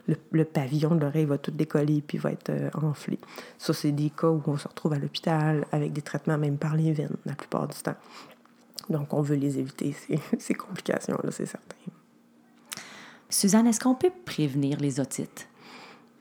le, 0.07 0.45
pavillon 0.45 0.95
de 0.95 1.01
l'oreille 1.01 1.25
va 1.25 1.39
tout 1.39 1.51
décoller 1.51 2.03
puis 2.07 2.19
va 2.19 2.31
être 2.31 2.51
euh, 2.51 2.71
enflé. 2.75 3.19
Ça, 3.59 3.73
c'est 3.73 3.91
des 3.91 4.11
cas 4.11 4.29
où 4.29 4.43
on 4.47 4.57
se 4.57 4.69
retrouve 4.69 4.93
à 4.93 4.99
l'hôpital 4.99 5.67
avec 5.73 5.93
des 5.93 6.03
traitements 6.03 6.39
même 6.39 6.57
par 6.57 6.77
les 6.77 6.93
veines 6.93 7.17
la 7.27 7.35
plupart 7.35 7.67
du 7.67 7.77
temps. 7.79 7.97
Donc, 8.89 9.13
on 9.13 9.23
veut 9.23 9.37
les 9.37 9.59
éviter, 9.59 9.93
ces, 9.93 10.21
ces 10.39 10.55
complications-là, 10.55 11.31
c'est 11.33 11.47
certain. 11.47 11.77
Suzanne, 13.29 13.67
est-ce 13.67 13.81
qu'on 13.81 13.95
peut 13.95 14.13
prévenir 14.25 14.79
les 14.79 15.01
otites? 15.01 15.50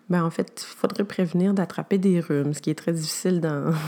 Ben, 0.10 0.24
en 0.24 0.32
fait, 0.32 0.66
il 0.68 0.76
faudrait 0.76 1.04
prévenir 1.04 1.54
d'attraper 1.54 2.00
des 2.00 2.20
rhumes, 2.20 2.54
ce 2.54 2.62
qui 2.62 2.72
est 2.72 2.76
très 2.76 2.94
difficile 2.94 3.42
dans... 3.42 3.74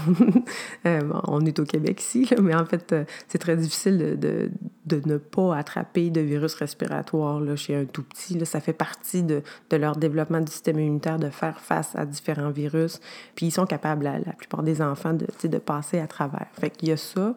Euh, 0.85 1.01
on 1.27 1.45
est 1.45 1.59
au 1.59 1.65
Québec 1.65 2.01
ici, 2.01 2.27
mais 2.41 2.55
en 2.55 2.65
fait, 2.65 2.91
euh, 2.91 3.03
c'est 3.27 3.37
très 3.37 3.55
difficile 3.55 4.17
de, 4.19 4.49
de, 4.85 5.01
ne 5.05 5.17
pas 5.17 5.55
attraper 5.55 6.09
de 6.09 6.21
virus 6.21 6.55
respiratoire 6.55 7.39
là, 7.39 7.55
chez 7.55 7.75
un 7.75 7.85
tout 7.85 8.01
petit. 8.01 8.37
Là. 8.37 8.45
Ça 8.45 8.59
fait 8.59 8.73
partie 8.73 9.21
de, 9.21 9.43
de, 9.69 9.77
leur 9.77 9.95
développement 9.95 10.39
du 10.39 10.51
système 10.51 10.79
immunitaire 10.79 11.19
de 11.19 11.29
faire 11.29 11.59
face 11.59 11.95
à 11.95 12.05
différents 12.05 12.49
virus. 12.49 12.99
Puis 13.35 13.47
ils 13.47 13.51
sont 13.51 13.65
capables, 13.65 14.03
la, 14.05 14.17
la 14.19 14.33
plupart 14.33 14.63
des 14.63 14.81
enfants, 14.81 15.13
de, 15.13 15.27
de 15.47 15.57
passer 15.59 15.99
à 15.99 16.07
travers. 16.07 16.47
Fait 16.53 16.71
qu'il 16.71 16.89
y 16.89 16.91
a 16.91 16.97
ça. 16.97 17.35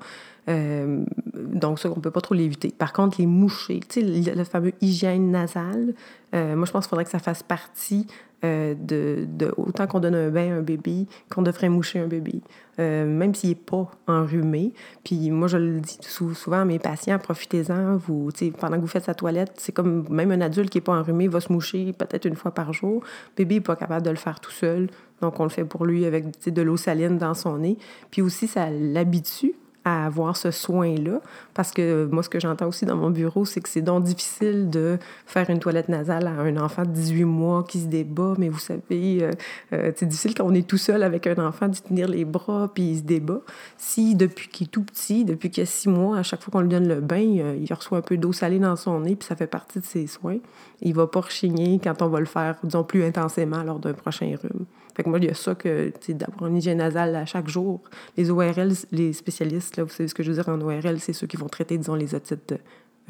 Euh, 0.48 1.04
donc, 1.34 1.78
ça, 1.78 1.90
on 1.90 1.96
ne 1.96 2.00
peut 2.00 2.10
pas 2.10 2.20
trop 2.20 2.34
l'éviter. 2.34 2.72
Par 2.76 2.92
contre, 2.92 3.16
les 3.18 3.26
mouchés, 3.26 3.80
tu 3.88 4.00
sais, 4.00 4.34
le, 4.34 4.44
fameux 4.44 4.72
hygiène 4.80 5.30
nasale, 5.30 5.94
euh, 6.34 6.56
moi, 6.56 6.66
je 6.66 6.72
pense 6.72 6.84
qu'il 6.84 6.90
faudrait 6.90 7.04
que 7.04 7.10
ça 7.10 7.18
fasse 7.18 7.42
partie 7.42 8.06
euh, 8.44 8.74
de, 8.78 9.26
autant 9.56 9.86
qu'on 9.86 10.00
donne 10.00 10.14
un 10.14 10.28
bain 10.28 10.52
à 10.52 10.56
un 10.56 10.62
bébé, 10.62 11.06
qu'on 11.30 11.42
devrait 11.42 11.70
moucher 11.70 12.00
un 12.00 12.08
bébé, 12.08 12.42
même 12.76 13.34
s'il 13.34 13.50
n'est 13.50 13.54
pas 13.54 13.90
enrhumé. 14.06 14.74
Puis 15.02 15.30
moi, 15.30 15.48
je 15.48 15.56
le 15.56 15.80
dis 15.80 15.98
souvent 16.02 16.60
à 16.60 16.64
mes 16.66 16.78
patients, 16.78 17.18
profitez-en. 17.18 17.96
Vous, 17.96 18.28
pendant 18.58 18.76
que 18.76 18.82
vous 18.82 18.86
faites 18.86 19.04
sa 19.04 19.14
toilette, 19.14 19.52
c'est 19.56 19.72
comme 19.72 20.06
même 20.10 20.30
un 20.30 20.42
adulte 20.42 20.68
qui 20.68 20.78
n'est 20.78 20.82
pas 20.82 20.92
enrhumé 20.92 21.26
va 21.28 21.40
se 21.40 21.52
moucher 21.52 21.94
peut-être 21.94 22.26
une 22.26 22.36
fois 22.36 22.50
par 22.50 22.72
jour. 22.74 23.02
Le 23.38 23.44
bébé 23.44 23.54
n'est 23.56 23.60
pas 23.62 23.76
capable 23.76 24.04
de 24.04 24.10
le 24.10 24.16
faire 24.16 24.40
tout 24.40 24.50
seul. 24.50 24.88
Donc, 25.22 25.40
on 25.40 25.44
le 25.44 25.50
fait 25.50 25.64
pour 25.64 25.86
lui 25.86 26.04
avec 26.04 26.46
de 26.46 26.62
l'eau 26.62 26.76
saline 26.76 27.16
dans 27.16 27.34
son 27.34 27.58
nez. 27.58 27.78
Puis 28.10 28.20
aussi, 28.20 28.46
ça 28.46 28.68
l'habitue 28.68 29.54
à 29.84 30.06
avoir 30.06 30.36
ce 30.36 30.50
soin-là. 30.50 31.20
Parce 31.54 31.70
que 31.70 32.06
moi, 32.10 32.22
ce 32.22 32.28
que 32.28 32.40
j'entends 32.40 32.66
aussi 32.66 32.84
dans 32.84 32.96
mon 32.96 33.10
bureau, 33.10 33.44
c'est 33.44 33.60
que 33.60 33.68
c'est 33.68 33.82
donc 33.82 34.02
difficile 34.02 34.70
de 34.70 34.98
faire 35.26 35.48
une 35.50 35.60
toilette 35.60 35.88
nasale 35.88 36.26
à 36.26 36.30
un 36.30 36.56
enfant 36.56 36.82
de 36.82 36.90
18 36.90 37.24
mois 37.24 37.64
qui 37.64 37.80
se 37.80 37.86
débat. 37.86 38.34
Mais 38.38 38.48
vous 38.48 38.58
savez, 38.58 38.82
euh, 39.22 39.30
euh, 39.72 39.92
c'est 39.94 40.06
difficile 40.06 40.34
quand 40.34 40.44
on 40.44 40.54
est 40.54 40.66
tout 40.66 40.78
seul 40.78 41.02
avec 41.02 41.26
un 41.26 41.46
enfant 41.46 41.68
d'y 41.68 41.80
tenir 41.80 42.08
les 42.08 42.24
bras 42.24 42.70
puis 42.74 42.82
il 42.90 42.98
se 42.98 43.02
débat. 43.02 43.40
Si 43.78 44.14
depuis 44.14 44.48
qu'il 44.48 44.66
est 44.66 44.70
tout 44.70 44.82
petit, 44.82 45.24
depuis 45.24 45.50
qu'il 45.50 45.62
a 45.62 45.66
six 45.66 45.88
mois, 45.88 46.18
à 46.18 46.22
chaque 46.22 46.42
fois 46.42 46.50
qu'on 46.50 46.60
lui 46.60 46.68
donne 46.68 46.88
le 46.88 47.00
bain, 47.00 47.38
euh, 47.38 47.56
il 47.60 47.72
reçoit 47.72 47.98
un 47.98 48.02
peu 48.02 48.16
d'eau 48.16 48.32
salée 48.32 48.58
dans 48.58 48.76
son 48.76 49.00
nez 49.00 49.14
puis 49.14 49.26
ça 49.26 49.36
fait 49.36 49.46
partie 49.46 49.78
de 49.78 49.84
ses 49.84 50.06
soins, 50.06 50.38
il 50.82 50.94
va 50.94 51.06
pas 51.06 51.20
rechigner 51.20 51.80
quand 51.82 52.02
on 52.02 52.08
va 52.08 52.20
le 52.20 52.26
faire, 52.26 52.56
disons, 52.64 52.84
plus 52.84 53.04
intensément 53.04 53.62
lors 53.62 53.78
d'un 53.78 53.94
prochain 53.94 54.34
rhume. 54.42 54.66
Fait 54.96 55.02
que 55.02 55.08
moi, 55.08 55.18
il 55.18 55.24
y 55.24 55.28
a 55.28 55.34
ça 55.34 55.54
que, 55.54 55.92
d'avoir 56.10 56.48
une 56.48 56.56
hygiène 56.56 56.78
nasale 56.78 57.16
à 57.16 57.26
chaque 57.26 57.48
jour. 57.48 57.80
Les 58.16 58.30
ORL, 58.30 58.72
les 58.92 59.12
spécialistes, 59.12 59.76
là, 59.76 59.82
vous 59.82 59.90
savez 59.90 60.08
ce 60.08 60.14
que 60.14 60.22
je 60.22 60.30
veux 60.30 60.40
dire 60.40 60.48
en 60.48 60.60
ORL, 60.60 61.00
c'est 61.00 61.12
ceux 61.12 61.26
qui 61.26 61.36
vont 61.36 61.43
traiter, 61.48 61.78
disons, 61.78 61.94
les 61.94 62.14
otites 62.14 62.54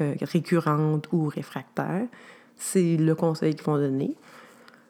euh, 0.01 0.13
récurrentes 0.21 1.07
ou 1.13 1.27
réfractaires. 1.27 2.05
C'est 2.57 2.97
le 2.97 3.15
conseil 3.15 3.55
qu'ils 3.55 3.65
vont 3.65 3.77
donner. 3.77 4.15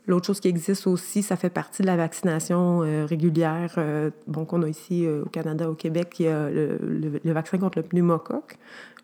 L'autre 0.08 0.26
chose 0.26 0.40
qui 0.40 0.48
existe 0.48 0.88
aussi, 0.88 1.22
ça 1.22 1.36
fait 1.36 1.50
partie 1.50 1.82
de 1.82 1.88
la 1.88 1.96
vaccination 1.96 2.82
euh, 2.82 3.06
régulière 3.06 3.74
euh, 3.78 4.10
bon, 4.28 4.46
qu'on 4.46 4.64
a 4.64 4.68
ici 4.68 5.08
au 5.08 5.30
Canada, 5.30 5.70
au 5.70 5.76
Québec. 5.76 6.16
Il 6.20 6.26
y 6.26 6.28
a 6.28 6.50
le, 6.50 7.20
vaccin 7.34 7.58
contre 7.58 7.80
le 7.80 7.84
pneumocoque. 7.84 8.58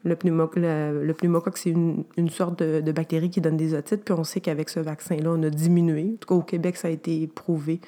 Le, 0.04 0.16
pneumocoque, 0.16 1.58
c'est 1.58 1.70
une, 1.70 2.30
sorte 2.30 2.64
de, 2.64 2.92
bactérie 2.92 3.30
qui 3.30 3.40
donne 3.40 3.58
des 3.58 3.76
otites. 3.76 4.04
Puis 4.04 4.14
on 4.14 4.24
sait 4.24 4.42
qu'avec 4.42 4.70
ce 4.70 4.80
vaccin-là, 4.80 5.30
on 5.32 5.44
a 5.44 5.50
diminué. 5.52 6.14
En 6.14 6.18
tout 6.18 6.30
cas, 6.30 6.36
au 6.36 6.42
Québec, 6.42 6.78
ça 6.78 6.88
a 6.88 6.92
été 6.92 7.28
prouvé 7.28 7.80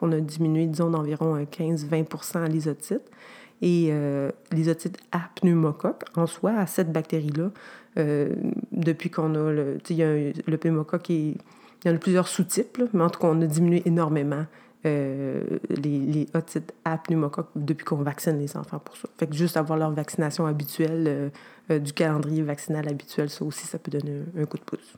qu'on 0.00 0.12
a 0.12 0.20
diminué, 0.20 0.66
disons, 0.66 0.88
d'environ 0.88 1.36
15-20 1.36 2.50
les 2.50 2.68
otites. 2.68 3.10
Et 3.60 3.88
euh, 3.90 4.30
les 4.52 4.68
otites 4.68 4.98
à 5.12 5.30
pneumocoque, 5.40 6.04
en 6.16 6.26
soi, 6.26 6.52
à 6.52 6.66
cette 6.66 6.92
bactérie-là, 6.92 7.50
euh, 7.98 8.34
depuis 8.72 9.10
qu'on 9.10 9.34
a 9.34 9.50
le. 9.50 9.78
Il 9.90 9.96
y 9.96 10.02
a 10.02 10.14
le 10.46 10.56
pneumocoque, 10.56 11.08
il 11.08 11.36
y 11.84 11.88
en 11.88 11.94
a 11.94 11.98
plusieurs 11.98 12.28
sous-types, 12.28 12.80
mais 12.92 13.02
en 13.02 13.10
tout 13.10 13.20
cas, 13.20 13.28
on 13.28 13.40
a 13.40 13.46
diminué 13.46 13.82
énormément 13.86 14.44
euh, 14.86 15.42
les, 15.70 15.98
les, 15.98 16.28
otites 16.34 16.72
à 16.84 16.98
pneumocoque 16.98 17.48
depuis 17.56 17.84
qu'on 17.84 17.96
vaccine 17.96 18.38
les 18.38 18.56
enfants 18.56 18.78
pour 18.78 18.96
ça. 18.96 19.08
Fait 19.18 19.26
que 19.26 19.34
juste 19.34 19.56
avoir 19.56 19.76
leur 19.76 19.90
vaccination 19.90 20.46
habituelle 20.46 21.04
euh, 21.08 21.28
euh, 21.72 21.78
du 21.80 21.92
calendrier 21.92 22.42
vaccinal 22.42 22.88
habituel, 22.88 23.28
ça 23.28 23.44
aussi, 23.44 23.66
ça 23.66 23.80
peut 23.80 23.90
donner 23.90 24.22
un, 24.38 24.44
coup 24.44 24.56
de 24.56 24.62
pouce. 24.62 24.94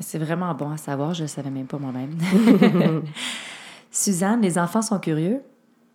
C'est 0.00 0.18
vraiment 0.18 0.52
bon 0.54 0.70
à 0.70 0.76
savoir, 0.76 1.14
je 1.14 1.22
ne 1.22 1.28
savais 1.28 1.50
même 1.50 1.68
pas 1.68 1.78
moi-même. 1.78 2.10
Suzanne, 3.92 4.40
les 4.40 4.58
enfants 4.58 4.82
sont 4.82 4.98
curieux? 4.98 5.42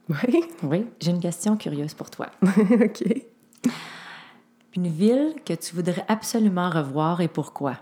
Oui. 0.10 0.44
Oui, 0.64 0.88
j'ai 1.00 1.12
une 1.12 1.20
question 1.20 1.58
curieuse 1.58 1.94
pour 1.94 2.10
toi. 2.10 2.28
OK. 2.44 3.04
Une 4.76 4.88
ville 4.88 5.36
que 5.46 5.54
tu 5.54 5.76
voudrais 5.76 6.06
absolument 6.08 6.70
revoir 6.70 7.22
et 7.22 7.28
pourquoi? 7.28 7.76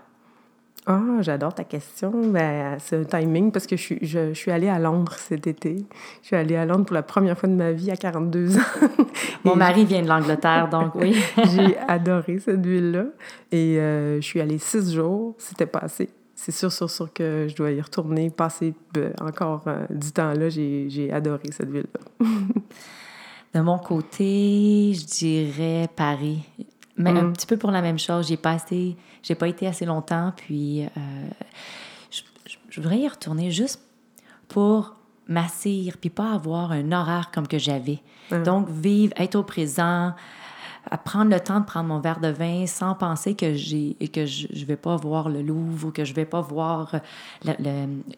Ah, 0.86 1.00
j'adore 1.20 1.54
ta 1.54 1.64
question. 1.64 2.12
Ben, 2.30 2.76
c'est 2.78 2.96
un 2.96 3.04
timing 3.04 3.50
parce 3.50 3.66
que 3.66 3.74
je 3.76 3.82
suis, 3.82 3.98
je, 4.02 4.34
suis 4.34 4.50
allée 4.50 4.68
à 4.68 4.78
Londres 4.78 5.14
cet 5.14 5.46
été. 5.46 5.86
Je 6.20 6.26
suis 6.26 6.36
allée 6.36 6.56
à 6.56 6.66
Londres 6.66 6.84
pour 6.84 6.94
la 6.94 7.02
première 7.02 7.38
fois 7.38 7.48
de 7.48 7.54
ma 7.54 7.72
vie 7.72 7.90
à 7.90 7.96
42 7.96 8.58
ans. 8.58 8.60
Mon 9.44 9.56
mari 9.56 9.86
vient 9.86 10.02
de 10.02 10.08
l'Angleterre, 10.08 10.68
donc 10.68 10.94
oui. 10.94 11.16
J'ai 11.54 11.78
adoré 11.88 12.38
cette 12.38 12.64
ville-là. 12.64 13.06
Et 13.50 13.78
euh, 13.78 14.16
je 14.16 14.26
suis 14.26 14.40
allée 14.42 14.58
six 14.58 14.92
jours. 14.92 15.34
C'était 15.38 15.66
pas 15.66 15.80
assez. 15.80 16.10
C'est 16.44 16.52
sûr, 16.52 16.70
sûr, 16.70 16.90
sûr 16.90 17.10
que 17.10 17.46
je 17.48 17.56
dois 17.56 17.70
y 17.70 17.80
retourner, 17.80 18.28
passer 18.28 18.74
ben, 18.92 19.14
encore 19.18 19.62
euh, 19.66 19.86
du 19.88 20.12
temps 20.12 20.34
là. 20.34 20.50
J'ai 20.50 21.10
adoré 21.10 21.50
cette 21.50 21.70
ville-là. 21.70 22.26
de 23.54 23.60
mon 23.62 23.78
côté, 23.78 24.92
je 24.92 25.06
dirais 25.06 25.88
Paris. 25.96 26.40
Mais 26.98 27.08
un 27.08 27.22
mm. 27.22 27.32
petit 27.32 27.46
peu 27.46 27.56
pour 27.56 27.70
la 27.70 27.80
même 27.80 27.98
chose. 27.98 28.28
J'ai 28.28 28.36
pas 28.36 28.58
pas 29.38 29.48
été 29.48 29.66
assez 29.66 29.86
longtemps, 29.86 30.34
puis 30.36 30.82
euh, 30.82 30.90
je, 32.10 32.78
voudrais 32.78 32.98
y 32.98 33.08
retourner 33.08 33.50
juste 33.50 33.80
pour 34.48 34.96
m'assire, 35.26 35.96
puis 35.96 36.10
pas 36.10 36.30
avoir 36.30 36.72
un 36.72 36.92
horaire 36.92 37.30
comme 37.32 37.48
que 37.48 37.58
j'avais. 37.58 38.02
Donc, 38.44 38.68
vivre, 38.68 39.14
être 39.16 39.36
au 39.36 39.44
présent, 39.44 40.12
prendre 41.04 41.30
le 41.30 41.40
temps 41.40 41.60
de 41.60 41.64
prendre 41.64 41.88
mon 41.88 42.00
verre 42.00 42.20
de 42.20 42.28
vin 42.28 42.66
sans 42.66 42.94
penser 42.94 43.34
que 43.34 43.54
j'ai 43.54 43.94
que 44.12 44.26
je, 44.26 44.46
ne 44.48 44.64
vais 44.64 44.76
pas 44.76 44.96
voir 44.96 45.28
le 45.28 45.42
Louvre 45.42 45.88
ou 45.88 45.90
que 45.90 46.04
je 46.04 46.14
vais 46.14 46.24
pas 46.24 46.40
voir 46.40 46.94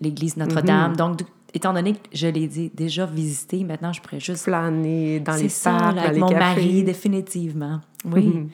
l'église 0.01 0.37
Notre-Dame. 0.37 0.93
Mm-hmm. 0.93 0.97
Donc, 0.97 1.21
étant 1.55 1.73
donné 1.73 1.95
que 1.95 2.01
je 2.13 2.27
l'ai 2.27 2.47
dit, 2.47 2.71
déjà 2.75 3.07
visité, 3.07 3.65
maintenant 3.65 3.93
je 3.93 4.01
pourrais 4.01 4.21
juste 4.21 4.45
planer 4.45 5.21
dans 5.21 5.35
les 5.35 5.49
parcs, 5.49 5.99
avec 5.99 6.21
mon 6.21 6.31
mari, 6.31 6.85
définitivement. 6.85 7.81
Oui. 8.05 8.27
Mhm. 8.27 8.51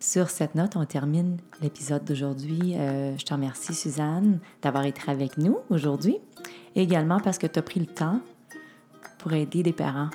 Sur 0.00 0.28
cette 0.28 0.54
note, 0.54 0.76
on 0.76 0.84
termine 0.84 1.38
l'épisode 1.62 2.04
d'aujourd'hui. 2.04 2.74
Euh, 2.76 3.16
je 3.16 3.24
te 3.24 3.32
remercie, 3.32 3.72
Suzanne, 3.72 4.38
d'avoir 4.60 4.84
été 4.84 5.00
avec 5.10 5.38
nous 5.38 5.58
aujourd'hui. 5.70 6.18
également 6.76 7.20
parce 7.20 7.38
que 7.38 7.46
tu 7.46 7.58
as 7.58 7.62
pris 7.62 7.80
le 7.80 7.86
temps 7.86 8.20
pour 9.18 9.32
aider 9.32 9.62
des 9.62 9.72
parents, 9.72 10.10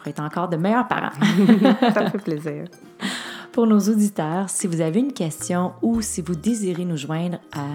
pour 0.00 0.08
être 0.08 0.20
encore 0.20 0.48
de 0.48 0.56
meilleurs 0.56 0.88
parents. 0.88 1.12
Ça 1.94 2.04
me 2.04 2.08
fait 2.08 2.18
plaisir. 2.18 2.64
Pour 3.52 3.66
nos 3.66 3.80
auditeurs, 3.80 4.48
si 4.48 4.66
vous 4.66 4.80
avez 4.80 5.00
une 5.00 5.12
question 5.12 5.72
ou 5.82 6.00
si 6.00 6.22
vous 6.22 6.34
désirez 6.34 6.84
nous 6.84 6.96
joindre 6.96 7.38
à 7.52 7.66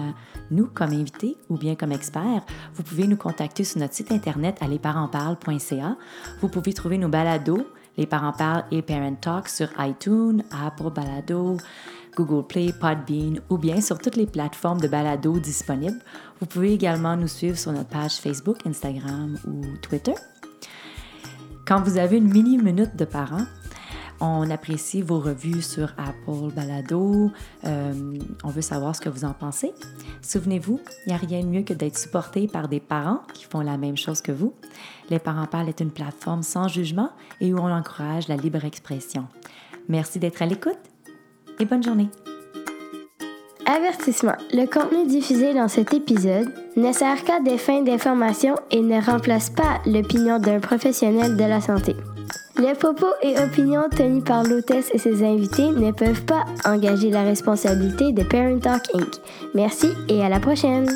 nous 0.50 0.66
comme 0.66 0.90
invités 0.90 1.36
ou 1.48 1.56
bien 1.56 1.76
comme 1.76 1.92
experts, 1.92 2.44
vous 2.74 2.82
pouvez 2.82 3.06
nous 3.06 3.16
contacter 3.16 3.62
sur 3.62 3.78
notre 3.78 3.94
site 3.94 4.10
internet 4.10 4.56
à 4.60 4.66
lesparentsparlent.ca. 4.66 5.96
Vous 6.40 6.48
pouvez 6.48 6.72
trouver 6.72 6.98
nos 6.98 7.08
balados, 7.08 7.66
Les 7.96 8.06
Parents 8.06 8.32
Parlent 8.32 8.64
et 8.72 8.82
Parent 8.82 9.14
Talk 9.20 9.48
sur 9.48 9.68
iTunes, 9.78 10.42
Apple 10.50 10.90
Balado, 10.90 11.58
Google 12.16 12.46
Play, 12.46 12.72
Podbean 12.72 13.40
ou 13.50 13.58
bien 13.58 13.80
sur 13.80 13.98
toutes 13.98 14.16
les 14.16 14.26
plateformes 14.26 14.80
de 14.80 14.88
balado 14.88 15.38
disponibles. 15.38 16.00
Vous 16.40 16.46
pouvez 16.46 16.72
également 16.72 17.16
nous 17.16 17.28
suivre 17.28 17.58
sur 17.58 17.72
notre 17.72 17.90
page 17.90 18.16
Facebook, 18.16 18.58
Instagram 18.66 19.38
ou 19.46 19.60
Twitter. 19.82 20.14
Quand 21.66 21.82
vous 21.82 21.98
avez 21.98 22.18
une 22.18 22.32
mini-minute 22.32 22.94
de 22.94 23.04
parents, 23.04 23.44
on 24.20 24.48
apprécie 24.50 25.02
vos 25.02 25.18
revues 25.18 25.62
sur 25.62 25.92
Apple 25.98 26.54
Balado. 26.54 27.32
Euh, 27.64 27.92
on 28.44 28.48
veut 28.50 28.62
savoir 28.62 28.94
ce 28.94 29.00
que 29.00 29.08
vous 29.08 29.24
en 29.24 29.32
pensez. 29.32 29.72
Souvenez-vous, 30.22 30.80
il 31.04 31.08
n'y 31.08 31.14
a 31.14 31.18
rien 31.18 31.40
de 31.40 31.46
mieux 31.46 31.62
que 31.62 31.74
d'être 31.74 31.98
supporté 31.98 32.46
par 32.46 32.68
des 32.68 32.78
parents 32.78 33.22
qui 33.34 33.44
font 33.44 33.62
la 33.62 33.78
même 33.78 33.96
chose 33.96 34.22
que 34.22 34.30
vous. 34.30 34.54
Les 35.10 35.18
Parents 35.18 35.46
Parlent 35.46 35.68
est 35.68 35.80
une 35.80 35.90
plateforme 35.90 36.44
sans 36.44 36.68
jugement 36.68 37.10
et 37.40 37.52
où 37.52 37.58
on 37.58 37.72
encourage 37.72 38.28
la 38.28 38.36
libre 38.36 38.64
expression. 38.64 39.26
Merci 39.88 40.20
d'être 40.20 40.42
à 40.42 40.46
l'écoute 40.46 40.78
et 41.58 41.64
bonne 41.64 41.82
journée. 41.82 42.08
Avertissement. 43.66 44.36
Le 44.52 44.66
contenu 44.66 45.06
diffusé 45.06 45.52
dans 45.52 45.66
cet 45.66 45.92
épisode 45.92 46.48
ne 46.76 46.92
sert 46.92 47.24
qu'à 47.24 47.40
des 47.40 47.58
fins 47.58 47.82
d'information 47.82 48.54
et 48.70 48.80
ne 48.80 49.00
remplace 49.00 49.50
pas 49.50 49.80
l'opinion 49.86 50.38
d'un 50.38 50.60
professionnel 50.60 51.36
de 51.36 51.44
la 51.44 51.60
santé. 51.60 51.96
Les 52.58 52.74
propos 52.74 53.12
et 53.22 53.38
opinions 53.38 53.88
tenus 53.90 54.22
par 54.24 54.44
l'hôtesse 54.44 54.90
et 54.94 54.98
ses 54.98 55.24
invités 55.24 55.70
ne 55.70 55.90
peuvent 55.90 56.24
pas 56.24 56.44
engager 56.64 57.10
la 57.10 57.22
responsabilité 57.22 58.12
de 58.12 58.22
Parent 58.22 58.58
Talk 58.60 58.84
Inc. 58.94 59.16
Merci 59.54 59.88
et 60.08 60.24
à 60.24 60.28
la 60.28 60.38
prochaine! 60.38 60.88